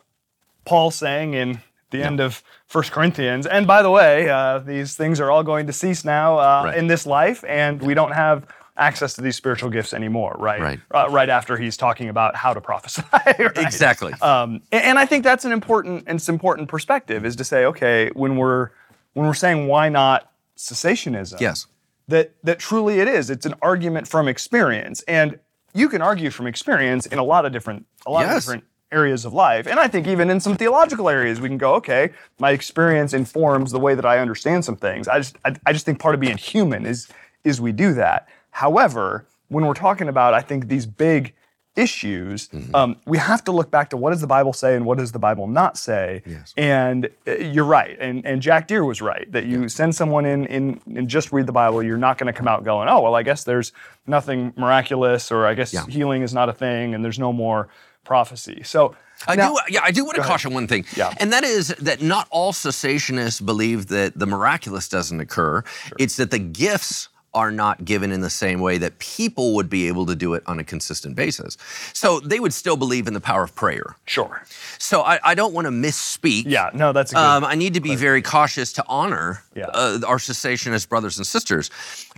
Paul 0.66 0.92
saying 0.92 1.33
in 1.33 1.62
the 1.92 2.01
end 2.04 2.19
of 2.22 2.42
1 2.72 2.86
Corinthians, 2.92 3.45
and 3.45 3.68
by 3.68 3.81
the 3.81 3.92
way, 3.92 4.30
uh, 4.30 4.60
these 4.60 4.95
things 4.95 5.19
are 5.19 5.30
all 5.30 5.44
going 5.44 5.68
to 5.68 5.74
cease 5.74 6.06
now 6.06 6.38
uh, 6.38 6.62
Right. 6.66 6.78
in 6.78 6.88
this 6.88 7.06
life, 7.06 7.44
and 7.48 7.81
we 7.81 7.94
don't 7.94 8.13
have 8.13 8.48
access 8.77 9.13
to 9.13 9.21
these 9.21 9.35
spiritual 9.35 9.69
gifts 9.69 9.94
anymore, 9.94 10.35
right? 10.39 10.62
Right. 10.62 10.79
Uh, 10.94 11.07
right 11.09 11.29
after 11.29 11.57
he's 11.57 11.77
talking 11.77 12.09
about 12.09 12.35
how 12.35 12.53
to 12.53 12.62
prophesy. 12.62 13.03
right? 13.13 13.57
Exactly. 13.57 14.13
Um, 14.21 14.62
and, 14.71 14.83
and 14.83 15.00
I 15.00 15.06
think 15.06 15.23
that's 15.23 15.45
an 15.45 15.51
important 15.51 16.06
and 16.07 16.18
it's 16.18 16.29
important 16.29 16.69
perspective 16.69 17.25
is 17.25 17.35
to 17.38 17.44
say, 17.44 17.65
okay, 17.65 18.09
when 18.13 18.35
we're 18.35 18.69
when 19.13 19.25
we're 19.25 19.33
saying 19.33 19.68
why 19.68 19.89
not 19.89 20.31
cessationism, 20.57 21.39
yes. 21.41 21.68
that 22.07 22.33
that 22.44 22.59
truly 22.59 23.00
it 23.00 23.07
is. 23.07 23.29
It's 23.29 23.45
an 23.45 23.56
argument 23.62 24.07
from 24.07 24.27
experience, 24.27 25.01
and 25.07 25.39
you 25.73 25.89
can 25.89 26.01
argue 26.01 26.29
from 26.29 26.47
experience 26.47 27.06
in 27.06 27.19
a 27.19 27.23
lot 27.23 27.45
of 27.45 27.51
different 27.51 27.85
a 28.06 28.12
lot 28.12 28.25
of 28.25 28.33
different 28.33 28.63
areas 28.91 29.25
of 29.25 29.33
life. 29.33 29.68
And 29.68 29.79
I 29.79 29.88
think 29.88 30.07
even 30.07 30.29
in 30.29 30.39
some 30.39 30.57
theological 30.57 31.09
areas, 31.09 31.39
we 31.39 31.47
can 31.47 31.57
go, 31.57 31.75
okay, 31.75 32.12
my 32.39 32.51
experience 32.51 33.13
informs 33.13 33.71
the 33.71 33.79
way 33.79 33.95
that 33.95 34.06
I 34.06 34.19
understand 34.19 34.65
some 34.65 34.75
things. 34.75 35.07
I 35.07 35.19
just 35.19 35.37
I, 35.45 35.56
I 35.66 35.73
just 35.73 35.85
think 35.85 35.99
part 35.99 36.16
of 36.16 36.21
being 36.21 36.37
human 36.37 36.85
is 36.85 37.07
is 37.44 37.59
we 37.59 37.71
do 37.71 37.94
that. 37.95 38.28
However, 38.51 39.25
when 39.49 39.65
we're 39.65 39.73
talking 39.73 40.07
about, 40.07 40.33
I 40.33 40.41
think 40.41 40.67
these 40.67 40.85
big 40.85 41.33
issues, 41.75 42.49
Mm-hmm. 42.49 42.75
um, 42.75 42.97
we 43.05 43.17
have 43.17 43.43
to 43.45 43.51
look 43.51 43.71
back 43.71 43.89
to 43.91 43.97
what 43.97 44.11
does 44.11 44.19
the 44.21 44.27
Bible 44.27 44.51
say 44.53 44.75
and 44.75 44.85
what 44.85 44.97
does 44.97 45.13
the 45.13 45.19
Bible 45.19 45.47
not 45.47 45.77
say. 45.77 46.21
Yes. 46.25 46.53
And 46.57 47.09
uh, 47.27 47.35
you're 47.37 47.63
right, 47.65 47.97
and 47.99 48.25
and 48.25 48.41
Jack 48.41 48.67
Deere 48.67 48.83
was 48.83 49.01
right 49.01 49.31
that 49.31 49.45
you 49.45 49.69
send 49.69 49.95
someone 49.95 50.25
in, 50.25 50.45
in 50.47 50.81
and 50.97 51.07
just 51.07 51.31
read 51.31 51.45
the 51.47 51.53
Bible, 51.53 51.81
you're 51.81 51.97
not 51.97 52.17
going 52.17 52.27
to 52.31 52.37
come 52.37 52.47
out 52.47 52.63
going, 52.65 52.89
oh 52.89 53.01
well, 53.01 53.15
I 53.15 53.23
guess 53.23 53.45
there's 53.45 53.71
nothing 54.05 54.53
miraculous, 54.57 55.31
or 55.31 55.45
I 55.47 55.53
guess 55.53 55.73
Yeah. 55.73 55.85
healing 55.87 56.23
is 56.23 56.33
not 56.33 56.49
a 56.49 56.53
thing, 56.53 56.93
and 56.93 57.03
there's 57.05 57.19
no 57.19 57.31
more 57.31 57.69
prophecy. 58.03 58.63
So 58.63 58.95
I 59.27 59.35
now- 59.35 59.53
do. 59.53 59.59
Yeah, 59.69 59.81
I 59.83 59.91
do 59.91 60.03
want 60.03 60.17
to 60.17 60.23
caution 60.23 60.53
one 60.53 60.67
thing, 60.67 60.85
Yeah. 60.97 61.13
and 61.21 61.31
that 61.31 61.45
is 61.45 61.69
that 61.79 62.01
not 62.01 62.27
all 62.31 62.51
cessationists 62.51 63.43
believe 63.45 63.87
that 63.87 64.19
the 64.19 64.25
miraculous 64.25 64.89
doesn't 64.89 65.21
occur. 65.21 65.63
It's 65.97 66.17
that 66.17 66.31
the 66.31 66.39
gifts 66.39 67.07
are 67.33 67.52
not 67.52 67.85
given 67.85 68.11
in 68.11 68.21
the 68.21 68.30
same 68.30 68.59
way 68.59 68.78
that 68.78 69.00
people 69.00 69.56
would 69.56 69.69
be 69.69 69.88
able 69.88 70.06
to 70.06 70.16
do 70.16 70.33
it 70.33 70.44
on 70.47 70.59
a 70.59 70.64
consistent 70.64 71.16
basis. 71.16 71.57
So 71.94 72.19
they 72.19 72.40
would 72.40 72.54
still 72.54 72.76
believe 72.76 73.07
in 73.07 73.14
the 73.14 73.21
power 73.21 73.44
of 73.44 73.56
prayer. 73.56 73.95
Sure. 74.06 74.44
So 74.80 75.02
I, 75.02 75.19
I 75.23 75.33
don't 75.35 75.54
want 75.54 75.66
to 75.66 75.71
misspeak. 75.71 76.44
Yeah. 76.45 76.69
No, 76.73 76.92
that's 76.92 77.11
a 77.11 77.16
good. 77.16 77.21
Um, 77.21 77.45
I 77.45 77.56
need 77.56 77.76
to 77.76 77.81
be 77.81 77.95
very 77.95 78.21
cautious 78.21 78.73
to 78.73 78.83
honor 78.88 79.44
Yeah. 79.56 79.68
uh, 79.73 80.00
our 80.06 80.18
cessationist 80.18 80.90
brothers 80.90 81.18
and 81.18 81.26
sisters 81.26 81.69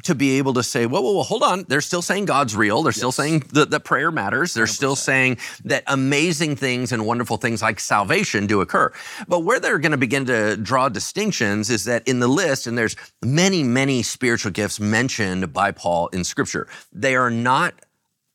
to 0.03 0.15
be 0.15 0.37
able 0.39 0.53
to 0.55 0.63
say, 0.63 0.85
well, 0.87 1.03
well, 1.03 1.13
well, 1.15 1.23
hold 1.23 1.43
on. 1.43 1.65
They're 1.67 1.81
still 1.81 2.01
saying 2.01 2.25
God's 2.25 2.55
real. 2.55 2.81
They're 2.83 2.91
still 2.91 3.11
saying 3.11 3.43
that, 3.53 3.69
that 3.69 3.81
prayer 3.83 4.11
matters. 4.11 4.53
They're 4.53 4.67
still 4.67 4.95
saying 4.95 5.37
that 5.65 5.83
amazing 5.87 6.55
things 6.55 6.91
and 6.91 7.05
wonderful 7.05 7.37
things 7.37 7.61
like 7.61 7.79
salvation 7.79 8.47
do 8.47 8.61
occur. 8.61 8.91
But 9.27 9.41
where 9.41 9.59
they're 9.59 9.79
going 9.79 9.91
to 9.91 9.97
begin 9.97 10.25
to 10.25 10.57
draw 10.57 10.89
distinctions 10.89 11.69
is 11.69 11.85
that 11.85 12.07
in 12.07 12.19
the 12.19 12.27
list, 12.27 12.65
and 12.67 12.77
there's 12.77 12.95
many, 13.23 13.63
many 13.63 14.01
spiritual 14.03 14.51
gifts 14.51 14.79
mentioned 15.03 15.51
by 15.51 15.69
Paul 15.69 16.07
in 16.13 16.23
Scripture, 16.23 16.65
they 16.93 17.13
are 17.17 17.29
not 17.29 17.73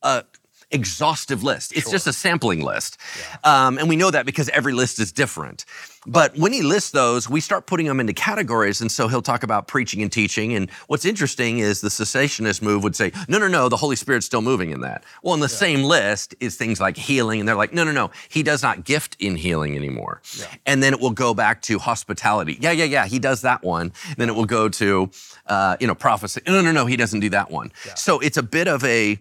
uh, 0.03 0.23
exhaustive 0.71 1.43
list. 1.43 1.77
It's 1.77 1.91
just 1.91 2.07
a 2.07 2.13
sampling 2.13 2.63
list. 2.63 2.99
Um, 3.45 3.79
and 3.79 3.89
we 3.89 3.97
know 3.97 4.11
that 4.11 4.27
because 4.27 4.49
every 4.51 4.73
list 4.73 4.99
is 4.99 5.13
different. 5.13 5.65
But 6.07 6.37
when 6.39 6.53
he 6.53 6.63
lists 6.63 6.91
those, 6.91 7.29
we 7.29 7.41
start 7.41 7.67
putting 7.67 7.87
them 7.87 8.01
into 8.01 8.13
categories. 8.13 8.81
And 8.81 8.91
so 8.91 9.09
he'll 9.09 9.23
talk 9.23 9.43
about 9.43 9.67
preaching 9.67 10.01
and 10.03 10.11
teaching. 10.11 10.55
And 10.55 10.71
what's 10.87 11.05
interesting 11.05 11.59
is 11.59 11.81
the 11.81 11.89
cessationist 11.89 12.63
move 12.63 12.83
would 12.83 12.97
say, 12.97 13.13
no, 13.29 13.39
no, 13.39 13.49
no, 13.49 13.69
the 13.69 13.77
Holy 13.77 13.97
Spirit's 13.97 14.27
still 14.27 14.41
moving 14.41 14.71
in 14.71 14.81
that. 14.83 15.05
Well, 15.23 15.35
in 15.35 15.41
the 15.41 15.49
same 15.49 15.83
list 15.83 16.35
is 16.41 16.57
things 16.57 16.81
like 16.81 16.97
healing. 16.97 17.41
And 17.41 17.49
they're 17.49 17.57
like, 17.57 17.73
no, 17.73 17.85
no, 17.85 17.93
no, 17.93 18.11
he 18.29 18.43
does 18.43 18.63
not 18.63 18.85
gift 18.85 19.17
in 19.21 19.37
healing 19.37 19.75
anymore. 19.77 20.23
And 20.67 20.83
then 20.83 20.93
it 20.95 21.01
will 21.01 21.11
go 21.11 21.35
back 21.35 21.63
to 21.63 21.79
hospitality. 21.79 22.57
Yeah, 22.61 22.73
yeah, 22.73 22.85
yeah, 22.85 23.07
he 23.07 23.19
does 23.19 23.43
that 23.43 23.63
one. 23.63 23.93
then 24.17 24.29
it 24.29 24.35
will 24.35 24.47
go 24.47 24.69
to, 24.69 25.11
uh, 25.47 25.77
you 25.81 25.87
know, 25.87 25.95
prophecy. 25.95 26.41
No, 26.47 26.61
no, 26.61 26.73
no, 26.73 26.87
he 26.87 26.97
doesn't 26.97 27.21
do 27.21 27.31
that 27.31 27.51
one. 27.51 27.73
So 27.97 28.19
it's 28.21 28.37
a 28.37 28.43
bit 28.43 28.69
of 28.69 28.83
a, 28.85 29.19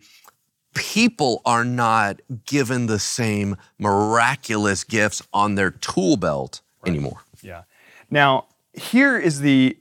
people 0.77 1.41
are 1.45 1.65
not 1.65 2.21
given 2.45 2.85
the 2.87 2.99
same 2.99 3.57
miraculous 3.79 4.83
gifts 4.83 5.21
on 5.33 5.55
their 5.55 5.71
tool 5.71 6.17
belt 6.17 6.61
anymore. 6.85 7.21
Yeah. 7.41 7.63
Now, 8.09 8.45
here 8.73 9.17
is 9.17 9.41
the 9.41 9.77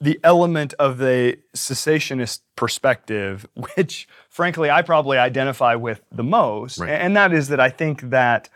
the 0.00 0.18
element 0.24 0.74
of 0.80 0.98
the 0.98 1.38
cessationist 1.54 2.40
perspective, 2.56 3.46
which 3.76 4.08
frankly 4.28 4.68
I 4.68 4.82
probably 4.82 5.16
identify 5.16 5.76
with 5.76 6.00
the 6.10 6.24
most, 6.24 6.78
Right. 6.78 6.90
and 6.90 7.16
that 7.16 7.32
is 7.32 7.48
that 7.48 7.60
I 7.60 7.70
think 7.70 8.10
that 8.10 8.48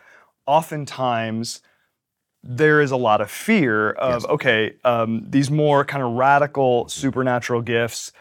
oftentimes 0.45 1.61
there 2.43 2.81
is 2.81 2.91
a 2.91 2.97
lot 2.97 3.21
of 3.21 3.29
fear 3.31 3.91
of 3.91 4.25
okay, 4.25 4.75
um, 4.83 5.23
these 5.29 5.49
more 5.49 5.83
kind 5.85 6.03
of 6.03 6.11
radical 6.11 6.87
supernatural 6.89 7.61
gifts, 7.61 8.11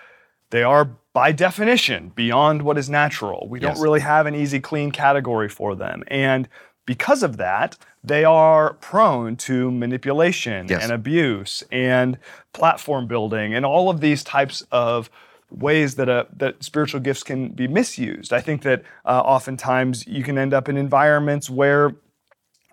they 0.50 0.62
are 0.62 0.88
by 1.16 1.32
definition 1.32 2.12
beyond 2.14 2.60
what 2.60 2.76
is 2.76 2.90
natural. 2.90 3.48
We 3.48 3.58
Yes. 3.58 3.74
don't 3.74 3.82
really 3.82 4.00
have 4.00 4.26
an 4.26 4.34
easy, 4.34 4.60
clean 4.60 4.90
category 4.90 5.48
for 5.48 5.74
them, 5.74 6.04
and 6.08 6.46
because 6.84 7.22
of 7.22 7.38
that, 7.38 7.78
they 8.04 8.22
are 8.22 8.74
prone 8.74 9.34
to 9.36 9.70
manipulation 9.70 10.66
Yes. 10.68 10.82
and 10.82 10.92
abuse 10.92 11.64
and 11.72 12.18
platform 12.52 13.06
building 13.06 13.54
and 13.54 13.64
all 13.64 13.88
of 13.88 14.02
these 14.02 14.22
types 14.22 14.62
of 14.70 15.08
ways 15.50 15.94
that 15.94 16.10
uh, 16.10 16.24
that 16.36 16.62
spiritual 16.62 17.00
gifts 17.00 17.22
can 17.22 17.48
be 17.48 17.66
misused. 17.66 18.30
I 18.34 18.42
think 18.42 18.60
that 18.62 18.82
uh, 19.06 19.22
oftentimes 19.36 20.06
you 20.06 20.22
can 20.22 20.36
end 20.36 20.52
up 20.52 20.68
in 20.68 20.76
environments 20.76 21.48
where 21.48 21.94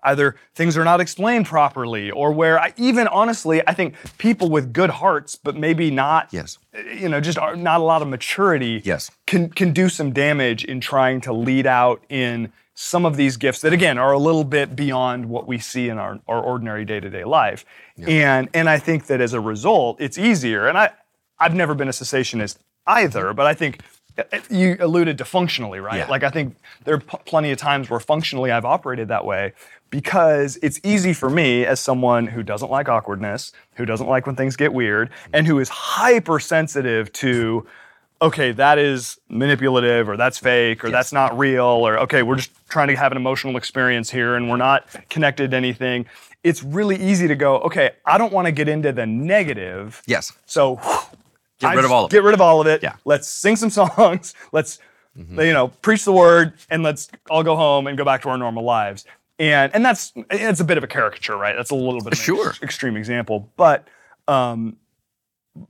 either 0.04 0.36
things 0.54 0.76
are 0.76 0.84
not 0.84 1.00
explained 1.00 1.46
properly 1.46 2.10
or 2.10 2.32
where 2.32 2.60
I, 2.60 2.72
even 2.76 3.08
honestly 3.08 3.62
i 3.66 3.74
think 3.74 3.94
people 4.18 4.48
with 4.50 4.72
good 4.72 4.90
hearts 4.90 5.36
but 5.36 5.56
maybe 5.56 5.90
not 5.90 6.28
Yes. 6.30 6.58
Eh, 6.74 7.00
you 7.00 7.08
know 7.08 7.20
just 7.20 7.38
are 7.38 7.56
not 7.56 7.80
a 7.80 7.84
lot 7.84 8.02
of 8.02 8.08
maturity 8.08 8.80
Yes. 8.84 9.10
can 9.26 9.48
can 9.50 9.72
do 9.72 9.88
some 9.88 10.12
damage 10.12 10.64
in 10.64 10.80
trying 10.80 11.20
to 11.22 11.32
lead 11.32 11.66
out 11.66 12.04
in 12.08 12.52
some 12.74 13.06
of 13.06 13.16
these 13.16 13.36
gifts 13.36 13.60
that 13.62 13.72
again 13.72 13.98
are 13.98 14.12
a 14.12 14.18
little 14.18 14.44
bit 14.44 14.74
beyond 14.76 15.26
what 15.26 15.46
we 15.46 15.58
see 15.58 15.88
in 15.88 15.98
our, 15.98 16.18
our 16.28 16.40
ordinary 16.40 16.84
day-to-day 16.84 17.24
life 17.24 17.64
and 18.06 18.48
and 18.52 18.68
i 18.68 18.78
think 18.78 19.06
that 19.06 19.20
as 19.20 19.32
a 19.32 19.40
result 19.40 19.96
it's 20.00 20.18
easier 20.18 20.66
and 20.68 20.76
i 20.76 20.90
i've 21.38 21.54
never 21.54 21.74
been 21.74 21.88
a 21.88 21.92
cessationist 21.92 22.56
either 22.86 23.32
but 23.32 23.46
i 23.46 23.54
think 23.54 23.80
you 24.50 24.76
alluded 24.80 25.18
to 25.18 25.24
functionally 25.24 25.80
right 25.80 25.98
Yeah. 25.98 26.06
like 26.08 26.22
i 26.22 26.30
think 26.30 26.56
there 26.84 26.94
are 26.94 27.00
p- 27.00 27.18
plenty 27.24 27.50
of 27.50 27.58
times 27.58 27.90
where 27.90 28.00
functionally 28.00 28.50
i've 28.52 28.64
operated 28.64 29.08
that 29.08 29.24
way 29.24 29.52
because 29.90 30.56
it's 30.62 30.80
easy 30.84 31.12
for 31.12 31.28
me 31.30 31.64
as 31.64 31.80
someone 31.80 32.26
who 32.28 32.42
doesn't 32.42 32.70
like 32.70 32.88
awkwardness 32.88 33.52
who 33.74 33.84
doesn't 33.84 34.06
like 34.08 34.26
when 34.26 34.36
things 34.36 34.56
get 34.56 34.72
weird 34.72 35.10
and 35.32 35.46
who 35.46 35.58
is 35.58 35.68
hypersensitive 35.68 37.12
to 37.12 37.66
okay, 38.22 38.52
that 38.52 38.78
is 38.78 39.18
manipulative 39.28 40.08
or 40.08 40.16
that's 40.16 40.38
fake 40.38 40.82
or 40.82 40.90
that's 40.90 41.12
not 41.12 41.36
real 41.38 41.64
or 41.64 41.98
okay, 41.98 42.22
we're 42.22 42.36
just 42.36 42.52
trying 42.70 42.88
to 42.88 42.96
have 42.96 43.12
an 43.12 43.18
emotional 43.18 43.56
experience 43.58 44.10
here 44.10 44.36
and 44.36 44.48
we're 44.48 44.56
not 44.56 44.86
connected 45.10 45.50
to 45.50 45.56
anything. 45.56 46.06
It's 46.42 46.62
really 46.62 46.96
easy 46.96 47.28
to 47.28 47.34
go, 47.34 47.58
okay, 47.58 47.90
I 48.06 48.16
don't 48.16 48.32
want 48.32 48.46
to 48.46 48.52
get 48.52 48.66
into 48.66 48.92
the 48.92 49.04
negative. 49.04 50.00
Yes. 50.06 50.32
So 50.46 50.80
Get 51.60 51.70
I 51.70 51.74
rid 51.74 51.84
of 51.84 51.92
all 51.92 52.04
of 52.06 52.10
Get 52.10 52.18
it. 52.18 52.22
rid 52.22 52.34
of 52.34 52.40
all 52.40 52.60
of 52.60 52.66
it. 52.66 52.82
Yeah. 52.82 52.90
Mm-hmm. 52.92 52.98
Let's 53.08 53.28
sing 53.28 53.56
some 53.56 53.70
songs. 53.80 54.34
Let's 54.52 54.78
you 55.16 55.52
know, 55.52 55.68
preach 55.68 56.04
the 56.04 56.12
word 56.12 56.54
and 56.70 56.82
let's 56.82 57.08
all 57.30 57.44
go 57.44 57.54
home 57.54 57.86
and 57.86 57.96
go 57.96 58.04
back 58.04 58.22
to 58.22 58.28
our 58.30 58.36
normal 58.38 58.64
lives. 58.64 59.04
And 59.38 59.72
and 59.74 59.84
that's 59.84 60.12
it's 60.30 60.60
a 60.60 60.64
bit 60.64 60.76
of 60.78 60.84
a 60.84 60.88
caricature, 60.88 61.36
right? 61.36 61.54
That's 61.56 61.70
a 61.70 61.74
little 61.76 62.00
bit 62.00 62.12
of 62.14 62.18
an 62.18 62.24
Sure. 62.24 62.48
ex- 62.50 62.62
extreme 62.62 62.96
example, 62.96 63.52
but 63.56 63.86
um 64.26 64.76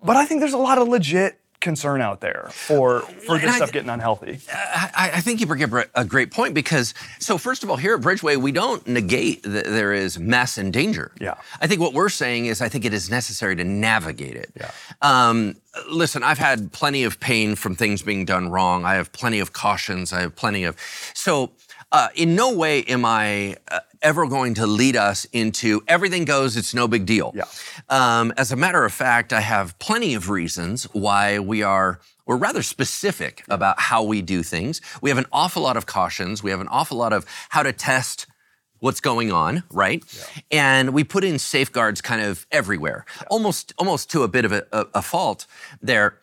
but 0.02 0.16
I 0.16 0.24
think 0.24 0.40
there's 0.40 0.54
a 0.54 0.58
lot 0.58 0.78
of 0.78 0.88
legit 0.88 1.38
concern 1.64 2.00
out 2.00 2.20
there 2.20 2.48
for 2.52 3.00
for 3.00 3.38
this 3.38 3.50
I- 3.50 3.56
stuff 3.56 3.72
getting 3.72 3.90
unhealthy. 3.90 4.38
I, 4.52 5.10
I 5.14 5.20
think 5.20 5.40
you 5.40 5.46
bring 5.46 5.62
up 5.64 5.88
a 5.94 6.04
great 6.04 6.30
point 6.30 6.54
because, 6.54 6.94
so 7.18 7.38
first 7.38 7.64
of 7.64 7.70
all, 7.70 7.76
here 7.76 7.94
at 7.96 8.00
Bridgeway, 8.00 8.36
we 8.36 8.52
don't 8.52 8.86
negate 8.86 9.42
that 9.42 9.64
there 9.64 9.92
is 9.92 10.18
mess 10.18 10.56
and 10.58 10.72
danger. 10.72 11.10
Yeah. 11.20 11.34
I 11.60 11.66
think 11.66 11.80
what 11.80 11.92
we're 11.94 12.08
saying 12.10 12.46
is 12.46 12.60
I 12.60 12.68
think 12.68 12.84
it 12.84 12.94
is 12.94 13.10
necessary 13.10 13.56
to 13.56 13.64
navigate 13.64 14.36
it. 14.36 14.52
Yeah. 14.56 14.70
Um, 15.02 15.56
listen, 15.90 16.22
I've 16.22 16.38
had 16.38 16.70
plenty 16.70 17.02
of 17.02 17.18
pain 17.18 17.56
from 17.56 17.74
things 17.74 18.02
being 18.02 18.24
done 18.24 18.50
wrong. 18.50 18.84
I 18.84 18.94
have 18.94 19.10
plenty 19.12 19.40
of 19.40 19.52
cautions. 19.52 20.12
I 20.12 20.20
have 20.20 20.36
plenty 20.36 20.64
of. 20.64 20.76
So, 21.14 21.50
uh, 21.94 22.08
in 22.16 22.34
no 22.34 22.52
way 22.52 22.82
am 22.82 23.04
I 23.04 23.56
uh, 23.70 23.78
ever 24.02 24.26
going 24.26 24.54
to 24.54 24.66
lead 24.66 24.96
us 24.96 25.26
into 25.32 25.80
everything 25.86 26.24
goes, 26.24 26.56
it's 26.56 26.74
no 26.74 26.88
big 26.88 27.06
deal. 27.06 27.32
Yeah. 27.36 27.44
Um, 27.88 28.32
as 28.36 28.50
a 28.50 28.56
matter 28.56 28.84
of 28.84 28.92
fact, 28.92 29.32
I 29.32 29.40
have 29.40 29.78
plenty 29.78 30.14
of 30.14 30.28
reasons 30.28 30.84
why 30.92 31.38
we 31.38 31.62
are. 31.62 32.00
We're 32.26 32.36
rather 32.36 32.62
specific 32.62 33.44
about 33.48 33.78
how 33.78 34.02
we 34.02 34.22
do 34.22 34.42
things. 34.42 34.80
We 35.02 35.10
have 35.10 35.18
an 35.18 35.26
awful 35.30 35.62
lot 35.62 35.76
of 35.76 35.86
cautions. 35.86 36.42
We 36.42 36.50
have 36.50 36.60
an 36.60 36.68
awful 36.68 36.96
lot 36.96 37.12
of 37.12 37.26
how 37.50 37.62
to 37.62 37.72
test 37.72 38.26
what's 38.80 39.00
going 39.00 39.30
on, 39.30 39.62
right? 39.70 40.02
And 40.50 40.92
we 40.92 41.04
put 41.04 41.22
in 41.22 41.38
safeguards 41.38 42.00
kind 42.00 42.22
of 42.22 42.46
everywhere, 42.50 43.04
almost 43.30 43.72
almost 43.78 44.10
to 44.10 44.22
a 44.22 44.28
bit 44.28 44.44
of 44.44 44.52
a, 44.52 44.66
a, 44.72 44.86
a 44.94 45.02
fault 45.02 45.46
there. 45.80 46.18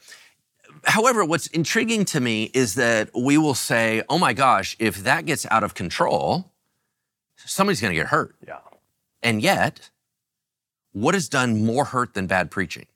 However, 0.86 1.24
what's 1.26 1.48
intriguing 1.48 2.06
to 2.06 2.20
me 2.20 2.50
is 2.54 2.76
that 2.76 3.10
we 3.16 3.38
will 3.38 3.54
say, 3.56 4.04
"Oh 4.10 4.18
my 4.18 4.34
gosh, 4.34 4.76
if 4.80 5.04
that 5.04 5.26
gets 5.26 5.46
out 5.52 5.64
of 5.64 5.74
control, 5.74 6.52
somebody's 7.38 7.82
going 7.82 7.92
to 7.94 8.00
get 8.00 8.08
hurt." 8.08 8.36
Yeah. 8.48 8.58
And 9.22 9.42
yet, 9.42 9.90
what 10.94 11.14
has 11.14 11.30
done 11.30 11.64
more 11.64 11.86
hurt 11.86 12.14
than 12.16 12.26
bad 12.28 12.50
preaching? 12.52 12.88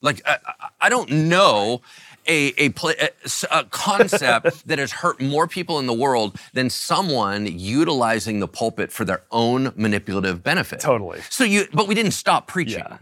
Like, 0.00 0.22
I, 0.26 0.38
I- 0.80 0.88
don't 0.88 1.10
know 1.10 1.80
a, 2.26 2.52
a, 2.66 2.72
a, 2.76 3.08
a 3.50 3.64
concept 3.64 4.66
that 4.66 4.78
has 4.78 4.92
hurt 4.92 5.20
more 5.20 5.46
people 5.48 5.78
in 5.78 5.86
the 5.86 5.92
world 5.92 6.38
than 6.52 6.70
someone 6.70 7.46
utilizing 7.46 8.40
the 8.40 8.48
pulpit 8.48 8.92
for 8.92 9.04
their 9.04 9.22
own 9.30 9.72
manipulative 9.76 10.42
benefit. 10.42 10.80
Totally. 10.80 11.20
So 11.30 11.44
you, 11.44 11.66
but 11.72 11.86
we 11.88 11.94
didn't 11.94 12.12
stop 12.12 12.46
preaching. 12.46 12.84
Yeah. 12.88 12.98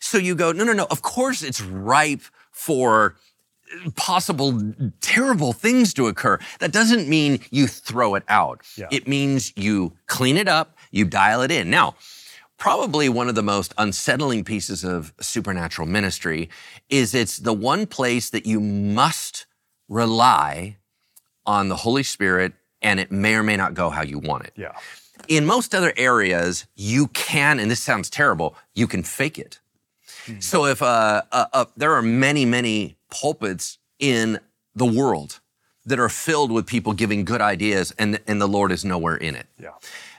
So 0.00 0.18
you 0.18 0.34
go, 0.34 0.52
no, 0.52 0.64
no, 0.64 0.72
no. 0.72 0.86
Of 0.90 1.02
course 1.02 1.42
it's 1.42 1.60
ripe 1.60 2.22
for 2.54 3.16
possible 3.96 4.72
terrible 5.00 5.52
things 5.52 5.92
to 5.94 6.06
occur. 6.06 6.38
That 6.60 6.72
doesn't 6.72 7.08
mean 7.08 7.40
you 7.50 7.66
throw 7.66 8.14
it 8.14 8.22
out. 8.28 8.62
Yeah. 8.76 8.86
It 8.90 9.06
means 9.08 9.52
you 9.56 9.92
clean 10.06 10.36
it 10.36 10.48
up, 10.48 10.78
you 10.90 11.04
dial 11.04 11.42
it 11.42 11.50
in. 11.50 11.68
Now, 11.68 11.96
probably 12.56 13.08
one 13.08 13.28
of 13.28 13.34
the 13.34 13.42
most 13.42 13.74
unsettling 13.76 14.44
pieces 14.44 14.84
of 14.84 15.12
supernatural 15.20 15.88
ministry 15.88 16.48
is 16.88 17.14
it's 17.14 17.38
the 17.38 17.52
one 17.52 17.86
place 17.86 18.30
that 18.30 18.46
you 18.46 18.60
must 18.60 19.46
rely 19.88 20.76
on 21.44 21.68
the 21.68 21.76
Holy 21.76 22.04
Spirit 22.04 22.52
and 22.80 23.00
it 23.00 23.10
may 23.10 23.34
or 23.34 23.42
may 23.42 23.56
not 23.56 23.74
go 23.74 23.90
how 23.90 24.02
you 24.02 24.18
want 24.18 24.44
it. 24.44 24.52
Yeah. 24.56 24.72
In 25.26 25.46
most 25.46 25.74
other 25.74 25.92
areas, 25.96 26.66
you 26.76 27.08
can, 27.08 27.58
and 27.58 27.70
this 27.70 27.80
sounds 27.80 28.08
terrible, 28.08 28.56
you 28.74 28.86
can 28.86 29.02
fake 29.02 29.38
it. 29.38 29.58
So 30.40 30.66
if 30.66 30.82
uh, 30.82 31.22
uh, 31.32 31.46
uh, 31.52 31.64
there 31.76 31.92
are 31.94 32.02
many, 32.02 32.44
many 32.44 32.96
pulpits 33.10 33.78
in 33.98 34.38
the 34.74 34.86
world 34.86 35.40
that 35.86 35.98
are 35.98 36.08
filled 36.08 36.50
with 36.50 36.66
people 36.66 36.92
giving 36.92 37.24
good 37.24 37.40
ideas, 37.40 37.92
and 37.98 38.20
and 38.26 38.40
the 38.40 38.48
Lord 38.48 38.72
is 38.72 38.84
nowhere 38.84 39.16
in 39.16 39.34
it. 39.34 39.46
Yeah. 39.58 39.70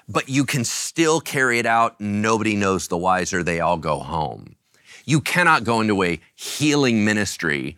But 0.08 0.30
you 0.30 0.46
can 0.46 0.64
still 0.64 1.20
carry 1.20 1.58
it 1.58 1.66
out. 1.66 2.00
Nobody 2.00 2.56
knows 2.56 2.88
the 2.88 2.98
wiser. 2.98 3.44
They 3.44 3.60
all 3.60 3.78
go 3.78 4.00
home. 4.00 4.56
You 5.06 5.22
cannot 5.22 5.64
go 5.64 5.82
into 5.82 6.04
a 6.04 6.20
healing 6.36 7.06
ministry 7.06 7.78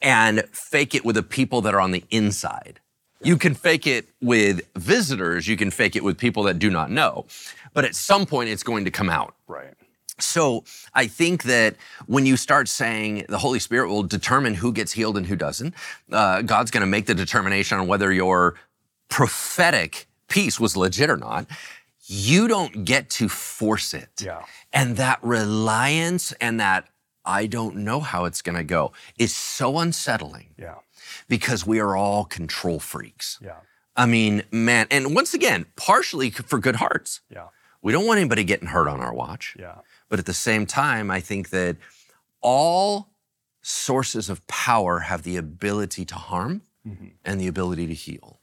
and 0.00 0.44
fake 0.52 0.94
it 0.94 1.04
with 1.04 1.16
the 1.16 1.22
people 1.22 1.60
that 1.62 1.74
are 1.74 1.80
on 1.80 1.90
the 1.90 2.04
inside. 2.10 2.80
You 3.22 3.36
can 3.36 3.54
fake 3.54 3.86
it 3.86 4.08
with 4.22 4.62
visitors. 4.74 5.46
You 5.46 5.56
can 5.56 5.70
fake 5.70 5.96
it 5.96 6.02
with 6.02 6.16
people 6.16 6.44
that 6.44 6.58
do 6.58 6.70
not 6.70 6.90
know. 6.90 7.26
But 7.74 7.84
at 7.84 7.94
some 7.94 8.24
point, 8.24 8.48
it's 8.48 8.62
going 8.62 8.86
to 8.86 8.90
come 8.90 9.10
out. 9.10 9.34
Right. 9.46 9.74
So 10.22 10.64
I 10.94 11.06
think 11.06 11.44
that 11.44 11.76
when 12.06 12.26
you 12.26 12.36
start 12.36 12.68
saying 12.68 13.26
the 13.28 13.38
Holy 13.38 13.58
Spirit 13.58 13.88
will 13.88 14.02
determine 14.02 14.54
who 14.54 14.72
gets 14.72 14.92
healed 14.92 15.16
and 15.16 15.26
who 15.26 15.36
doesn't, 15.36 15.74
uh, 16.12 16.42
God's 16.42 16.70
going 16.70 16.82
to 16.82 16.86
make 16.86 17.06
the 17.06 17.14
determination 17.14 17.78
on 17.78 17.86
whether 17.86 18.12
your 18.12 18.54
prophetic 19.08 20.06
piece 20.28 20.58
was 20.58 20.76
legit 20.76 21.10
or 21.10 21.16
not. 21.16 21.46
You 22.06 22.48
don't 22.48 22.84
get 22.84 23.10
to 23.10 23.28
force 23.28 23.94
it. 23.94 24.10
Yeah. 24.22 24.42
And 24.72 24.96
that 24.96 25.18
reliance 25.22 26.32
and 26.40 26.58
that 26.60 26.88
I 27.24 27.46
don't 27.46 27.76
know 27.76 28.00
how 28.00 28.24
it's 28.24 28.40
going 28.42 28.56
to 28.56 28.64
go 28.64 28.92
is 29.18 29.34
so 29.34 29.78
unsettling 29.78 30.54
Yeah. 30.56 30.76
because 31.28 31.66
we 31.66 31.78
are 31.80 31.96
all 31.96 32.24
control 32.24 32.80
freaks. 32.80 33.38
Yeah. 33.42 33.56
I 33.96 34.06
mean, 34.06 34.42
man, 34.50 34.86
and 34.90 35.14
once 35.14 35.34
again, 35.34 35.66
partially 35.76 36.30
for 36.30 36.58
good 36.58 36.76
hearts. 36.76 37.20
Yeah. 37.28 37.48
We 37.82 37.92
don't 37.92 38.06
want 38.06 38.18
anybody 38.18 38.44
getting 38.44 38.68
hurt 38.68 38.88
on 38.88 39.00
our 39.00 39.12
watch. 39.12 39.56
Yeah. 39.58 39.76
But 40.10 40.18
at 40.18 40.26
the 40.26 40.34
same 40.34 40.66
time, 40.66 41.10
I 41.10 41.20
think 41.20 41.48
that 41.50 41.76
all 42.42 43.08
sources 43.62 44.28
of 44.28 44.46
power 44.48 44.98
have 45.00 45.22
the 45.22 45.36
ability 45.38 46.04
to 46.04 46.14
harm 46.16 46.62
Mm-hmm. 46.86 47.08
and 47.26 47.38
the 47.38 47.46
ability 47.46 47.86
to 47.88 47.92
heal. 47.94 48.40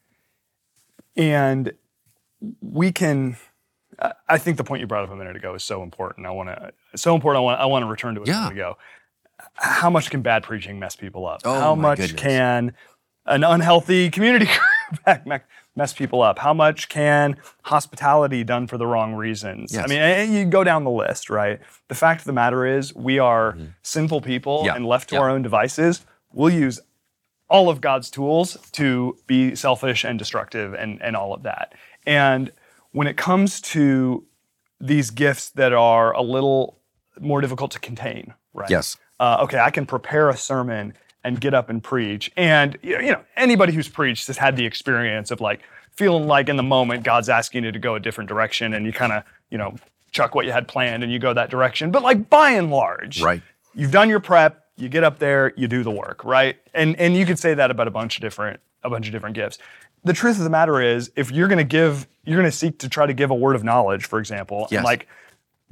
And 1.16 1.74
we 2.62 2.92
can. 2.92 3.36
I- 4.30 4.38
think 4.38 4.58
the 4.58 4.64
point 4.64 4.82
you 4.82 4.86
brought 4.88 5.04
up 5.06 5.10
a 5.10 5.16
minute 5.16 5.36
ago 5.36 5.56
is 5.56 5.64
so 5.64 5.82
important. 5.82 6.28
I 6.28 6.30
want 6.30 6.50
to 6.50 6.72
so 6.96 7.16
important. 7.16 7.40
I 7.42 7.44
want 7.44 7.60
I 7.60 7.66
want 7.66 7.82
to 7.84 7.88
return 7.88 8.14
to 8.14 8.22
it 8.22 8.28
a 8.28 8.32
Yeah. 8.32 8.42
minute 8.42 8.52
ago. 8.54 8.78
How 9.56 9.90
much 9.90 10.12
can 10.12 10.22
bad 10.22 10.44
preaching 10.44 10.78
mess 10.78 10.96
people 10.96 11.26
up? 11.28 11.42
Oh, 11.46 11.60
How 11.60 11.74
much 11.74 11.98
goodness. 11.98 12.22
can 12.22 12.74
an 13.26 13.44
unhealthy 13.44 14.12
community 14.12 14.46
me- 15.26 15.40
mess 15.78 15.94
people 15.94 16.22
up? 16.22 16.40
How 16.40 16.54
much 16.54 16.90
can 16.90 17.38
hospitality 17.64 18.44
done 18.44 18.68
for 18.68 18.78
the 18.78 18.88
wrong 18.88 19.14
reasons? 19.14 19.78
I 19.78 19.86
mean, 19.88 20.34
you 20.34 20.46
go 20.46 20.64
down 20.64 20.84
the 20.84 20.90
list, 20.92 21.30
right? 21.30 21.60
The 21.88 21.96
fact 21.96 22.22
of 22.22 22.26
the 22.26 22.34
matter 22.34 22.66
is, 22.66 22.94
we 22.96 23.20
are 23.20 23.56
sinful 23.84 24.22
people, 24.22 24.58
Mm-hmm. 24.58 24.66
Yeah. 24.66 24.76
and 24.76 24.86
left 24.86 25.10
to 25.10 25.16
Yeah. 25.16 25.22
our 25.22 25.30
own 25.30 25.42
devices, 25.44 26.06
we'll 26.34 26.50
use 26.54 26.80
all 27.50 27.70
of 27.70 27.80
God's 27.80 28.10
tools 28.10 28.58
to 28.74 29.18
be 29.28 29.56
selfish 29.56 30.04
and 30.04 30.20
destructive 30.20 30.74
and, 30.74 31.02
and 31.02 31.16
all 31.16 31.34
of 31.34 31.44
that. 31.44 31.74
And 32.06 32.52
when 32.92 33.08
it 33.08 33.16
comes 33.16 33.62
to 33.62 34.26
these 34.82 35.12
gifts 35.12 35.50
that 35.52 35.74
are 35.74 36.12
a 36.14 36.22
little 36.22 36.80
more 37.20 37.40
difficult 37.42 37.72
to 37.72 37.80
contain, 37.80 38.34
right? 38.54 38.70
Yes. 38.70 38.98
Uh, 39.20 39.38
okay, 39.42 39.60
I 39.60 39.70
can 39.72 39.86
prepare 39.86 40.30
a 40.30 40.38
sermon 40.38 40.94
and 41.24 41.40
get 41.42 41.54
up 41.54 41.70
and 41.70 41.84
preach. 41.84 42.32
And 42.38 42.78
you 42.82 43.12
know, 43.12 43.22
anybody 43.36 43.74
who's 43.74 43.88
preached 43.90 44.28
has 44.28 44.38
had 44.38 44.56
the 44.56 44.66
experience 44.66 45.32
of 45.32 45.42
like 45.42 45.62
feeling 45.92 46.28
like 46.28 46.48
in 46.50 46.58
the 46.58 46.64
moment 46.64 47.04
God's 47.04 47.30
asking 47.30 47.64
you 47.64 47.72
to 47.72 47.80
go 47.80 47.96
a 47.96 48.00
different 48.00 48.28
direction, 48.28 48.74
and 48.74 48.86
you 48.86 48.94
kind 48.94 49.12
of 49.14 49.24
you 49.50 49.58
know 49.58 49.76
chuck 50.12 50.36
what 50.36 50.46
you 50.46 50.52
had 50.52 50.68
planned 50.68 51.04
and 51.04 51.12
you 51.12 51.20
go 51.20 51.34
that 51.34 51.50
direction. 51.50 51.92
But 51.92 52.02
like 52.04 52.30
by 52.30 52.52
and 52.52 52.70
large, 52.72 53.22
Right. 53.22 53.42
You've 53.74 53.92
done 53.92 54.10
your 54.10 54.20
prep. 54.20 54.64
You 54.78 54.90
get 54.90 55.04
up 55.04 55.20
there. 55.20 55.54
You 55.56 55.68
do 55.68 55.84
the 55.84 55.92
work, 55.92 56.24
right? 56.24 56.58
And 56.74 56.96
and 56.98 57.16
you 57.16 57.26
could 57.26 57.38
say 57.40 57.54
that 57.54 57.70
about 57.72 57.88
a 57.88 57.92
bunch 57.92 58.18
of 58.18 58.22
different 58.22 58.60
a 58.84 58.90
bunch 58.90 59.08
of 59.08 59.12
different 59.12 59.36
gifts. 59.36 59.58
The 60.04 60.14
truth 60.14 60.38
of 60.38 60.44
the 60.44 60.50
matter 60.50 60.80
is, 60.82 61.12
if 61.16 61.32
you're 61.32 61.48
going 61.48 61.58
to 61.58 61.64
give, 61.64 62.08
you're 62.24 62.38
going 62.40 62.50
to 62.50 62.56
seek 62.56 62.78
to 62.80 62.88
try 62.90 63.06
to 63.08 63.14
give 63.14 63.30
a 63.32 63.36
word 63.36 63.56
of 63.56 63.64
knowledge, 63.64 64.06
for 64.06 64.20
example, 64.20 64.68
and 64.72 64.86
like 64.86 65.08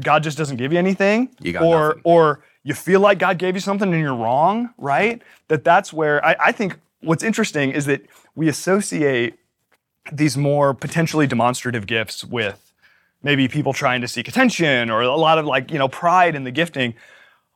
God 0.01 0.23
just 0.23 0.37
doesn't 0.37 0.57
give 0.57 0.73
you 0.73 0.79
anything, 0.79 1.29
You 1.39 1.53
got 1.53 1.63
or 1.63 1.87
nothing. 1.89 2.01
or 2.03 2.43
you 2.65 2.73
feel 2.73 2.99
like 2.99 3.19
God 3.19 3.37
gave 3.37 3.53
you 3.53 3.61
something 3.61 3.93
and 3.93 4.01
you're 4.01 4.15
wrong, 4.15 4.73
right? 4.79 5.21
That 5.47 5.63
that's 5.63 5.93
where 5.93 6.23
I, 6.25 6.35
I 6.45 6.51
think 6.51 6.79
what's 6.99 7.23
interesting 7.23 7.69
is 7.69 7.85
that 7.85 8.01
we 8.35 8.49
associate 8.49 9.35
these 10.11 10.35
more 10.35 10.73
potentially 10.73 11.27
demonstrative 11.27 11.85
gifts 11.85 12.25
with 12.25 12.73
maybe 13.21 13.47
people 13.47 13.71
trying 13.71 14.01
to 14.01 14.07
seek 14.07 14.27
attention 14.27 14.89
or 14.89 15.01
a 15.01 15.15
lot 15.15 15.37
of 15.37 15.45
like 15.45 15.71
you 15.71 15.77
know 15.77 15.87
pride 15.87 16.35
in 16.35 16.43
the 16.43 16.51
gifting. 16.51 16.95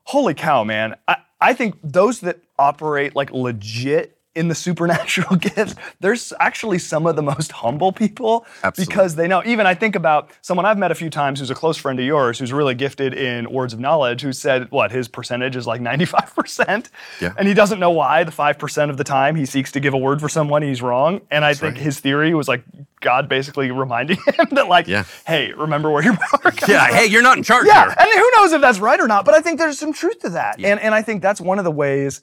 Holy 0.03 0.35
cow, 0.35 0.63
man! 0.63 0.95
I, 1.07 1.17
I 1.41 1.53
think 1.55 1.79
those 1.83 2.19
that 2.21 2.37
operate 2.59 3.15
like 3.15 3.31
legit 3.31 4.15
in 4.39 4.47
the 4.47 4.55
supernatural 4.55 5.35
gifts, 5.47 5.75
there's 5.99 6.31
actually 6.39 6.79
some 6.79 7.05
of 7.05 7.15
the 7.15 7.21
most 7.21 7.51
humble 7.51 7.91
people 7.91 8.45
Absolutely. 8.63 8.91
because 8.91 9.15
they 9.15 9.27
know. 9.27 9.43
Even 9.45 9.65
I 9.67 9.73
think 9.75 9.95
about 9.95 10.31
someone 10.41 10.65
I've 10.65 10.77
met 10.77 10.91
a 10.91 10.95
few 10.95 11.09
times 11.09 11.39
who's 11.39 11.49
a 11.51 11.55
close 11.55 11.77
friend 11.77 11.99
of 11.99 12.05
yours 12.05 12.39
who's 12.39 12.53
really 12.53 12.73
gifted 12.75 13.13
in 13.13 13.51
words 13.51 13.73
of 13.73 13.79
knowledge 13.79 14.21
who 14.21 14.31
said 14.33 14.71
what 14.71 14.91
his 14.91 15.07
percentage 15.07 15.55
is 15.55 15.67
like 15.67 15.81
95%. 15.81 16.89
Yeah. 17.21 17.33
And 17.37 17.47
he 17.47 17.53
doesn't 17.53 17.79
know 17.79 17.91
why 17.91 18.23
the 18.23 18.31
5% 18.31 18.89
of 18.89 18.97
the 18.97 19.03
time 19.03 19.35
he 19.35 19.45
seeks 19.45 19.71
to 19.73 19.79
give 19.79 19.93
a 19.93 19.97
word 19.97 20.21
for 20.21 20.29
someone 20.29 20.61
he's 20.61 20.81
wrong. 20.81 21.21
And 21.29 21.43
I 21.43 21.53
think 21.53 21.75
right. 21.75 21.83
his 21.83 21.99
theory 21.99 22.33
was 22.33 22.47
like 22.47 22.63
God 23.01 23.27
basically 23.29 23.71
reminding 23.71 24.17
him 24.37 24.47
that 24.51 24.67
like, 24.67 24.87
Yeah. 24.87 25.03
hey, 25.27 25.51
remember 25.53 25.91
where 25.91 26.03
your 26.03 26.15
power 26.15 26.39
comes 26.51 26.67
Yeah. 26.69 26.85
from. 26.87 26.95
Hey, 26.95 27.05
you're 27.07 27.21
not 27.21 27.37
in 27.37 27.43
charge 27.43 27.65
Yeah, 27.67 27.85
here. 27.85 27.95
and 27.99 28.09
who 28.09 28.31
knows 28.37 28.53
if 28.53 28.61
that's 28.61 28.79
right 28.79 28.99
or 28.99 29.07
not, 29.07 29.25
but 29.25 29.33
I 29.35 29.41
think 29.41 29.59
there's 29.59 29.77
some 29.77 29.91
truth 29.93 30.19
to 30.21 30.29
that. 30.29 30.59
Yeah. 30.59 30.69
And, 30.69 30.79
and 30.79 30.95
I 30.95 31.01
think 31.01 31.21
that's 31.21 31.41
one 31.41 31.59
of 31.59 31.65
the 31.65 31.71
ways 31.71 32.21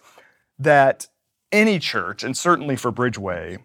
that 0.61 1.07
any 1.57 1.79
church, 1.79 2.23
and 2.23 2.37
certainly 2.37 2.77
for 2.77 2.93
Bridgeway, 2.93 3.59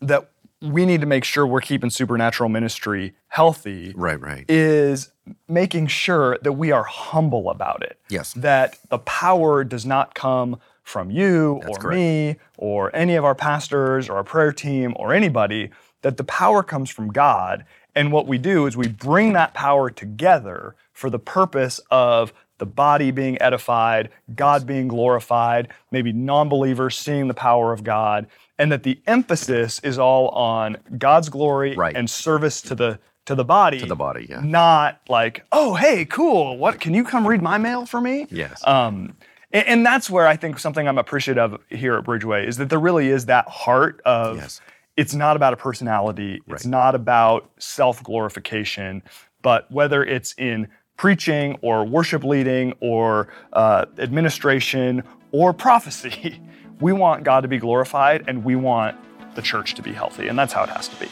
that 0.00 0.30
we 0.60 0.86
need 0.86 1.00
to 1.02 1.06
make 1.06 1.24
sure 1.24 1.46
we're 1.46 1.60
keeping 1.60 1.90
supernatural 1.90 2.48
ministry 2.48 3.14
healthy 3.28 3.92
Right. 3.96 4.18
Right. 4.20 4.44
is 4.48 5.12
making 5.46 5.88
sure 5.88 6.38
that 6.42 6.52
we 6.52 6.72
are 6.72 6.84
humble 6.84 7.50
about 7.50 7.82
it. 7.82 7.98
Yes. 8.08 8.32
That 8.32 8.78
the 8.88 8.98
power 8.98 9.62
does 9.64 9.84
not 9.84 10.14
come 10.14 10.58
from 10.82 11.10
you 11.10 11.60
or 11.66 11.76
correct. 11.76 11.96
me 11.96 12.36
or 12.56 12.94
any 12.96 13.14
of 13.14 13.24
our 13.24 13.34
pastors 13.34 14.08
or 14.08 14.16
our 14.16 14.24
prayer 14.24 14.52
team 14.52 14.94
or 14.96 15.12
anybody, 15.12 15.70
that 16.02 16.16
the 16.16 16.24
power 16.24 16.62
comes 16.62 16.88
from 16.90 17.08
God. 17.12 17.64
And 17.94 18.10
what 18.12 18.26
we 18.26 18.38
do 18.38 18.66
is 18.66 18.76
we 18.76 18.88
bring 18.88 19.34
that 19.34 19.54
power 19.54 19.90
together 19.90 20.76
for 20.92 21.10
the 21.10 21.18
purpose 21.18 21.80
of 21.90 22.32
the 22.64 22.70
body 22.70 23.10
being 23.10 23.40
edified, 23.42 24.08
God 24.34 24.66
being 24.66 24.88
glorified, 24.88 25.68
maybe 25.90 26.12
non 26.12 26.48
believers 26.48 26.96
seeing 26.96 27.28
the 27.28 27.34
power 27.34 27.72
of 27.74 27.84
God, 27.84 28.26
and 28.58 28.72
that 28.72 28.84
the 28.84 28.98
emphasis 29.06 29.80
is 29.80 29.98
all 29.98 30.28
on 30.30 30.78
God's 30.96 31.28
glory 31.28 31.74
Right. 31.76 31.94
and 31.94 32.08
service 32.08 32.62
to 32.62 32.74
the 32.74 32.98
to 33.26 33.34
the 33.34 33.44
body. 33.44 33.80
To 33.80 33.86
the 33.86 33.96
body, 33.96 34.26
yeah. 34.30 34.40
Not 34.42 35.00
like, 35.08 35.44
oh, 35.52 35.74
hey, 35.74 36.04
cool. 36.06 36.56
What 36.58 36.80
can 36.80 36.92
you 36.94 37.04
come 37.04 37.26
read 37.26 37.40
my 37.42 37.56
mail 37.58 37.84
for 37.86 38.00
me? 38.00 38.26
Yes. 38.30 38.62
Um, 38.66 39.16
and, 39.50 39.66
and 39.66 39.86
that's 39.86 40.08
where 40.10 40.26
I 40.26 40.36
think 40.36 40.58
something 40.58 40.86
I'm 40.88 40.98
appreciative 40.98 41.54
of 41.54 41.60
here 41.70 41.94
at 41.96 42.04
Bridgeway 42.04 42.46
is 42.46 42.56
that 42.58 42.68
there 42.70 42.78
really 42.78 43.08
is 43.08 43.26
that 43.26 43.46
heart 43.48 44.00
of 44.04 44.36
Yes. 44.36 44.60
it's 44.96 45.14
not 45.14 45.36
about 45.36 45.52
a 45.54 45.56
personality, 45.56 46.40
right. 46.46 46.54
it's 46.56 46.66
not 46.66 46.94
about 46.94 47.50
self 47.58 48.02
glorification, 48.02 49.02
but 49.42 49.70
whether 49.70 50.02
it's 50.04 50.34
in 50.38 50.68
preaching 50.96 51.58
or 51.62 51.84
worship 51.84 52.24
leading 52.24 52.74
or 52.80 53.28
uh, 53.52 53.86
administration 53.98 55.02
or 55.32 55.52
prophecy, 55.52 56.40
we 56.80 56.92
want 56.92 57.24
God 57.24 57.40
to 57.40 57.48
be 57.48 57.58
glorified 57.58 58.24
and 58.28 58.44
we 58.44 58.56
want 58.56 58.96
the 59.34 59.42
church 59.42 59.74
to 59.74 59.82
be 59.82 59.92
healthy. 59.92 60.28
And 60.28 60.38
that's 60.38 60.52
how 60.52 60.62
it 60.64 60.70
has 60.70 60.88
to 60.88 60.96
be. 60.96 61.08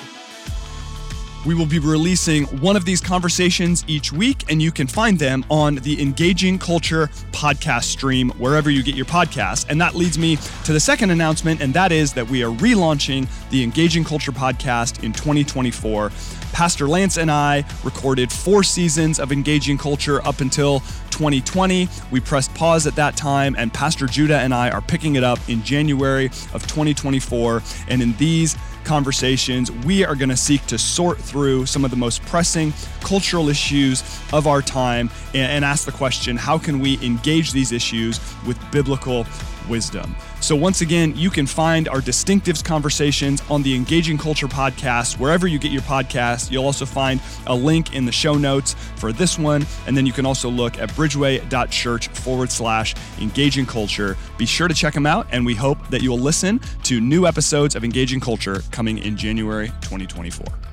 We 1.44 1.56
will 1.56 1.66
be 1.66 1.80
releasing 1.80 2.44
one 2.60 2.76
of 2.76 2.84
these 2.84 3.00
conversations 3.00 3.84
each 3.88 4.12
week, 4.12 4.44
and 4.48 4.62
you 4.62 4.70
can 4.70 4.86
find 4.86 5.18
them 5.18 5.44
on 5.50 5.74
the 5.76 6.00
Engaging 6.00 6.56
Culture 6.56 7.08
podcast 7.32 7.84
stream 7.84 8.30
wherever 8.38 8.70
you 8.70 8.84
get 8.84 8.94
your 8.94 9.06
podcasts. 9.06 9.66
And 9.68 9.80
that 9.80 9.96
leads 9.96 10.16
me 10.16 10.38
to 10.64 10.72
the 10.72 10.78
second 10.78 11.10
announcement, 11.10 11.60
and 11.60 11.74
that 11.74 11.90
is 11.90 12.12
that 12.12 12.28
we 12.28 12.44
are 12.44 12.50
relaunching 12.50 13.26
the 13.50 13.64
Engaging 13.64 14.04
Culture 14.04 14.30
podcast 14.30 15.02
in 15.02 15.12
2024. 15.12 16.12
Pastor 16.52 16.86
Lance 16.86 17.16
and 17.16 17.30
I 17.30 17.64
recorded 17.82 18.30
four 18.30 18.62
seasons 18.62 19.18
of 19.18 19.32
Engaging 19.32 19.78
Culture 19.78 20.24
up 20.24 20.40
until 20.40 20.80
2020. 21.12 21.88
We 22.10 22.20
pressed 22.20 22.52
pause 22.54 22.86
at 22.86 22.96
that 22.96 23.16
time, 23.16 23.54
and 23.56 23.72
Pastor 23.72 24.06
Judah 24.06 24.38
and 24.38 24.52
I 24.52 24.70
are 24.70 24.80
picking 24.80 25.14
it 25.14 25.22
up 25.22 25.38
in 25.48 25.62
January 25.62 26.26
of 26.26 26.66
2024. 26.66 27.62
And 27.88 28.02
in 28.02 28.14
these 28.14 28.56
conversations, 28.84 29.70
we 29.70 30.04
are 30.04 30.14
going 30.14 30.28
to 30.28 30.36
seek 30.36 30.66
to 30.66 30.78
sort 30.78 31.18
through 31.18 31.66
some 31.66 31.84
of 31.84 31.90
the 31.90 31.96
most 31.96 32.22
pressing 32.22 32.72
cultural 33.00 33.48
issues 33.48 34.02
of 34.32 34.46
our 34.46 34.62
time 34.62 35.10
and, 35.34 35.62
ask 35.62 35.84
the 35.86 35.92
question 35.92 36.36
how 36.36 36.58
can 36.58 36.80
we 36.80 36.98
engage 37.04 37.52
these 37.52 37.70
issues 37.70 38.18
with 38.44 38.58
biblical 38.72 39.24
wisdom? 39.68 40.14
So, 40.40 40.56
once 40.56 40.80
again, 40.80 41.16
you 41.16 41.30
can 41.30 41.46
find 41.46 41.88
our 41.88 42.00
Distinctives 42.00 42.64
conversations 42.64 43.42
on 43.48 43.62
the 43.62 43.74
Engaging 43.74 44.18
Culture 44.18 44.48
podcast, 44.48 45.18
wherever 45.18 45.46
you 45.46 45.58
get 45.58 45.72
your 45.72 45.82
podcasts. 45.82 46.50
You'll 46.50 46.64
also 46.64 46.86
find 46.86 47.20
a 47.46 47.54
link 47.54 47.94
in 47.94 48.04
the 48.04 48.12
show 48.12 48.34
notes 48.34 48.74
for 48.96 49.12
this 49.12 49.38
one. 49.38 49.66
And 49.86 49.96
then 49.96 50.06
you 50.06 50.12
can 50.12 50.26
also 50.26 50.48
look 50.48 50.78
at 50.78 50.90
bridgeway.church 50.90 52.08
forward 52.08 52.50
slash 52.50 52.94
engaging 53.20 53.66
culture. 53.66 54.16
Be 54.38 54.46
sure 54.46 54.68
to 54.68 54.74
check 54.74 54.94
them 54.94 55.06
out. 55.06 55.26
And 55.32 55.46
we 55.46 55.54
hope 55.54 55.88
that 55.88 56.02
you 56.02 56.10
will 56.10 56.18
listen 56.18 56.60
to 56.84 57.00
new 57.00 57.26
episodes 57.26 57.76
of 57.76 57.84
Engaging 57.84 58.20
Culture 58.20 58.62
coming 58.70 58.98
in 58.98 59.16
January 59.16 59.68
2024. 59.82 60.71